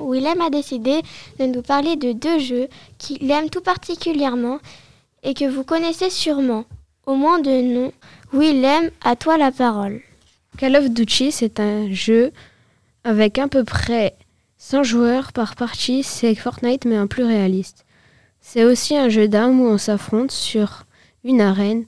Willem 0.09 0.41
a 0.41 0.49
décidé 0.49 1.01
de 1.39 1.45
nous 1.45 1.61
parler 1.61 1.95
de 1.95 2.11
deux 2.11 2.39
jeux 2.39 2.67
qu'il 2.97 3.29
aime 3.31 3.49
tout 3.49 3.61
particulièrement 3.61 4.59
et 5.23 5.33
que 5.33 5.45
vous 5.45 5.63
connaissez 5.63 6.09
sûrement, 6.09 6.65
au 7.05 7.15
moins 7.15 7.39
de 7.39 7.61
nom. 7.61 7.91
Willem, 8.31 8.89
à 9.03 9.15
toi 9.15 9.37
la 9.37 9.51
parole. 9.51 10.01
Call 10.57 10.75
of 10.75 10.89
Duty, 10.89 11.31
c'est 11.31 11.59
un 11.59 11.91
jeu 11.91 12.31
avec 13.03 13.37
à 13.39 13.47
peu 13.47 13.63
près 13.63 14.15
100 14.57 14.83
joueurs 14.83 15.33
par 15.33 15.55
partie, 15.55 16.03
c'est 16.03 16.35
Fortnite 16.35 16.85
mais 16.85 16.99
en 16.99 17.07
plus 17.07 17.23
réaliste. 17.23 17.85
C'est 18.41 18.63
aussi 18.63 18.97
un 18.97 19.09
jeu 19.09 19.27
d'armes 19.27 19.61
où 19.61 19.67
on 19.67 19.77
s'affronte 19.77 20.31
sur 20.31 20.85
une 21.23 21.41
arène 21.41 21.85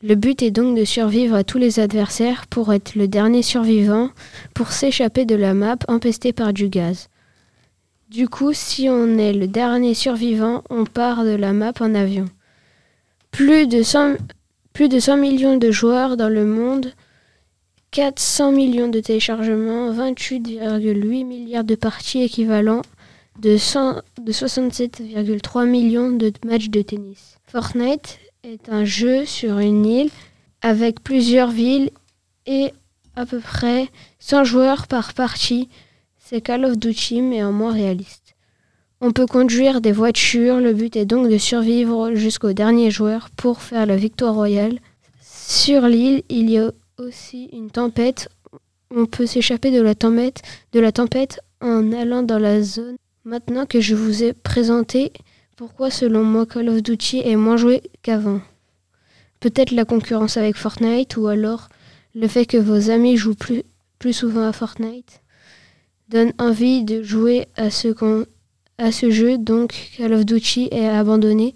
le 0.00 0.14
but 0.14 0.42
est 0.42 0.52
donc 0.52 0.78
de 0.78 0.84
survivre 0.84 1.34
à 1.34 1.42
tous 1.42 1.58
les 1.58 1.80
adversaires 1.80 2.46
pour 2.46 2.72
être 2.72 2.94
le 2.94 3.08
dernier 3.08 3.42
survivant, 3.42 4.10
pour 4.54 4.70
s'échapper 4.70 5.24
de 5.24 5.34
la 5.34 5.54
map 5.54 5.76
empestée 5.88 6.32
par 6.32 6.52
du 6.52 6.68
gaz. 6.68 7.08
Du 8.08 8.26
coup, 8.26 8.54
si 8.54 8.88
on 8.88 9.18
est 9.18 9.34
le 9.34 9.46
dernier 9.46 9.92
survivant, 9.92 10.62
on 10.70 10.84
part 10.84 11.24
de 11.24 11.34
la 11.34 11.52
map 11.52 11.74
en 11.80 11.94
avion. 11.94 12.24
Plus 13.30 13.66
de 13.66 13.82
100, 13.82 14.14
plus 14.72 14.88
de 14.88 14.98
100 14.98 15.18
millions 15.18 15.58
de 15.58 15.70
joueurs 15.70 16.16
dans 16.16 16.30
le 16.30 16.46
monde, 16.46 16.94
400 17.90 18.52
millions 18.52 18.88
de 18.88 19.00
téléchargements, 19.00 19.92
28,8 19.92 21.26
milliards 21.26 21.64
de 21.64 21.74
parties 21.74 22.22
équivalents, 22.22 22.80
de, 23.40 23.56
de 24.22 24.32
67,3 24.32 25.66
millions 25.66 26.10
de 26.10 26.32
matchs 26.46 26.70
de 26.70 26.80
tennis. 26.80 27.36
Fortnite 27.46 28.18
est 28.42 28.70
un 28.70 28.86
jeu 28.86 29.26
sur 29.26 29.58
une 29.58 29.84
île 29.84 30.10
avec 30.62 31.02
plusieurs 31.02 31.50
villes 31.50 31.90
et 32.46 32.72
à 33.16 33.26
peu 33.26 33.40
près 33.40 33.88
100 34.18 34.44
joueurs 34.44 34.86
par 34.86 35.12
partie. 35.12 35.68
C'est 36.30 36.42
Call 36.42 36.66
of 36.66 36.76
Duty 36.76 37.22
mais 37.22 37.42
en 37.42 37.52
moins 37.52 37.72
réaliste. 37.72 38.34
On 39.00 39.12
peut 39.12 39.24
conduire 39.24 39.80
des 39.80 39.92
voitures, 39.92 40.60
le 40.60 40.74
but 40.74 40.94
est 40.94 41.06
donc 41.06 41.30
de 41.30 41.38
survivre 41.38 42.14
jusqu'au 42.14 42.52
dernier 42.52 42.90
joueur 42.90 43.30
pour 43.30 43.62
faire 43.62 43.86
la 43.86 43.96
victoire 43.96 44.34
royale. 44.34 44.78
Sur 45.22 45.88
l'île, 45.88 46.22
il 46.28 46.50
y 46.50 46.58
a 46.58 46.70
aussi 46.98 47.48
une 47.54 47.70
tempête. 47.70 48.28
On 48.94 49.06
peut 49.06 49.24
s'échapper 49.24 49.70
de 49.70 49.80
la 49.80 49.94
tempête, 49.94 51.40
en 51.62 51.92
allant 51.92 52.22
dans 52.22 52.38
la 52.38 52.60
zone. 52.60 52.96
Maintenant 53.24 53.64
que 53.64 53.80
je 53.80 53.94
vous 53.94 54.22
ai 54.22 54.34
présenté 54.34 55.14
pourquoi, 55.56 55.90
selon 55.90 56.24
moi, 56.24 56.44
Call 56.44 56.68
of 56.68 56.82
Duty 56.82 57.22
est 57.24 57.36
moins 57.36 57.56
joué 57.56 57.80
qu'avant 58.02 58.42
Peut-être 59.40 59.70
la 59.70 59.86
concurrence 59.86 60.36
avec 60.36 60.56
Fortnite 60.56 61.16
ou 61.16 61.28
alors 61.28 61.70
le 62.14 62.28
fait 62.28 62.44
que 62.44 62.58
vos 62.58 62.90
amis 62.90 63.16
jouent 63.16 63.34
plus 63.98 64.12
souvent 64.12 64.46
à 64.46 64.52
Fortnite 64.52 65.22
donne 66.08 66.32
envie 66.38 66.84
de 66.84 67.02
jouer 67.02 67.46
à 67.56 67.70
ce, 67.70 69.10
jeu, 69.10 69.38
donc 69.38 69.92
Call 69.96 70.12
of 70.12 70.24
Duty 70.24 70.68
est 70.70 70.86
abandonné. 70.86 71.54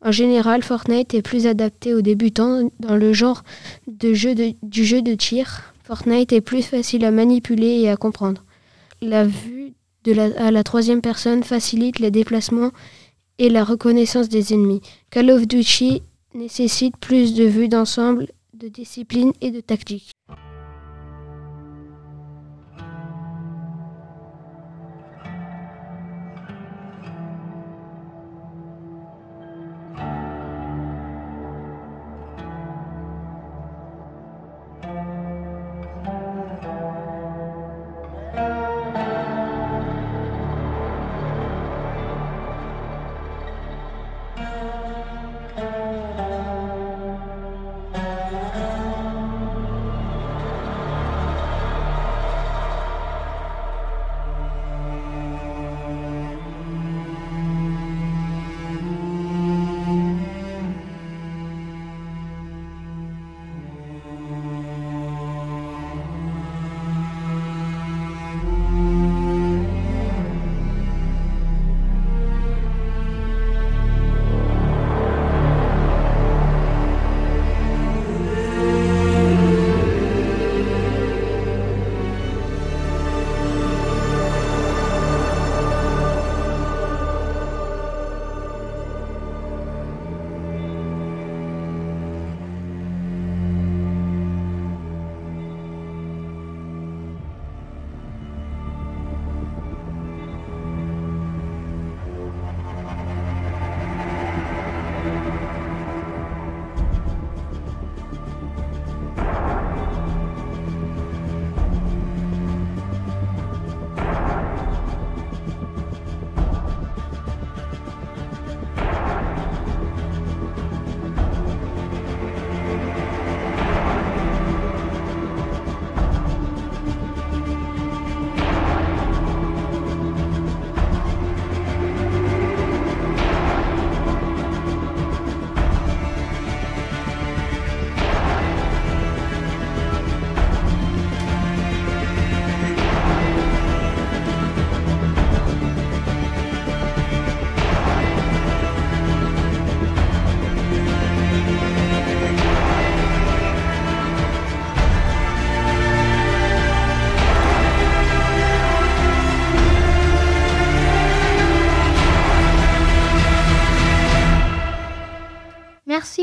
En 0.00 0.10
général, 0.10 0.62
Fortnite 0.62 1.14
est 1.14 1.22
plus 1.22 1.46
adapté 1.46 1.94
aux 1.94 2.02
débutants 2.02 2.68
dans 2.80 2.96
le 2.96 3.12
genre 3.12 3.44
du 3.86 4.14
jeu 4.14 4.34
de 4.34 5.14
tir. 5.14 5.74
Fortnite 5.84 6.32
est 6.32 6.40
plus 6.40 6.62
facile 6.62 7.04
à 7.04 7.10
manipuler 7.10 7.80
et 7.80 7.90
à 7.90 7.96
comprendre. 7.96 8.44
La 9.00 9.24
vue 9.24 9.74
à 10.36 10.50
la 10.50 10.64
troisième 10.64 11.00
personne 11.00 11.44
facilite 11.44 12.00
les 12.00 12.10
déplacements 12.10 12.70
et 13.38 13.48
la 13.48 13.64
reconnaissance 13.64 14.28
des 14.28 14.52
ennemis. 14.52 14.80
Call 15.10 15.30
of 15.30 15.46
Duty 15.46 16.02
nécessite 16.34 16.96
plus 16.96 17.34
de 17.34 17.44
vue 17.44 17.68
d'ensemble, 17.68 18.28
de 18.54 18.68
discipline 18.68 19.32
et 19.40 19.50
de 19.50 19.60
tactique. 19.60 20.12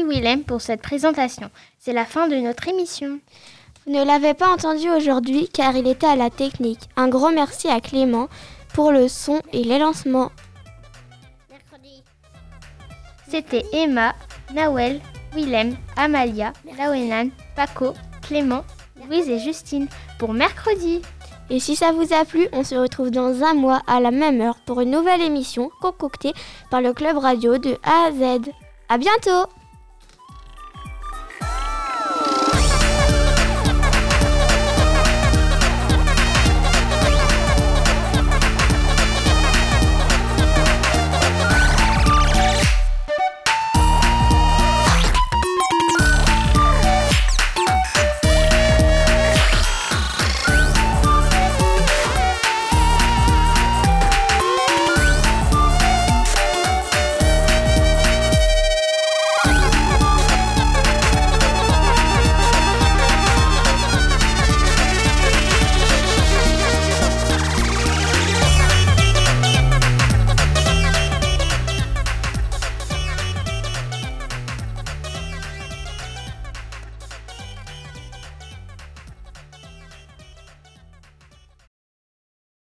Willem 0.09 0.43
pour 0.43 0.61
cette 0.61 0.81
présentation. 0.81 1.49
C'est 1.77 1.93
la 1.93 2.05
fin 2.05 2.27
de 2.27 2.35
notre 2.35 2.67
émission. 2.67 3.19
Vous 3.85 3.93
ne 3.93 4.03
l'avez 4.03 4.33
pas 4.33 4.51
entendu 4.51 4.89
aujourd'hui 4.89 5.47
car 5.51 5.75
il 5.75 5.87
était 5.87 6.07
à 6.07 6.15
la 6.15 6.29
technique. 6.29 6.81
Un 6.95 7.07
gros 7.07 7.29
merci 7.29 7.69
à 7.69 7.79
Clément 7.79 8.27
pour 8.73 8.91
le 8.91 9.07
son 9.07 9.41
et 9.53 9.63
les 9.63 9.79
lancements. 9.79 10.31
C'était 13.27 13.63
Emma, 13.71 14.15
Nawel, 14.53 14.99
Willem, 15.35 15.75
Amalia, 15.95 16.51
Lawenan, 16.77 17.29
Paco, 17.55 17.93
Clément, 18.23 18.63
Louise 19.05 19.29
et 19.29 19.39
Justine 19.39 19.87
pour 20.17 20.33
mercredi. 20.33 21.01
Et 21.51 21.59
si 21.59 21.75
ça 21.75 21.91
vous 21.91 22.13
a 22.13 22.25
plu, 22.25 22.47
on 22.53 22.63
se 22.63 22.75
retrouve 22.75 23.11
dans 23.11 23.43
un 23.43 23.53
mois 23.53 23.81
à 23.87 23.99
la 23.99 24.11
même 24.11 24.41
heure 24.41 24.59
pour 24.65 24.81
une 24.81 24.91
nouvelle 24.91 25.21
émission 25.21 25.71
concoctée 25.81 26.33
par 26.69 26.81
le 26.81 26.93
Club 26.93 27.17
Radio 27.17 27.57
de 27.57 27.77
A 27.83 28.07
à 28.07 28.11
Z. 28.11 28.51
À 28.87 28.97
bientôt! 28.97 29.58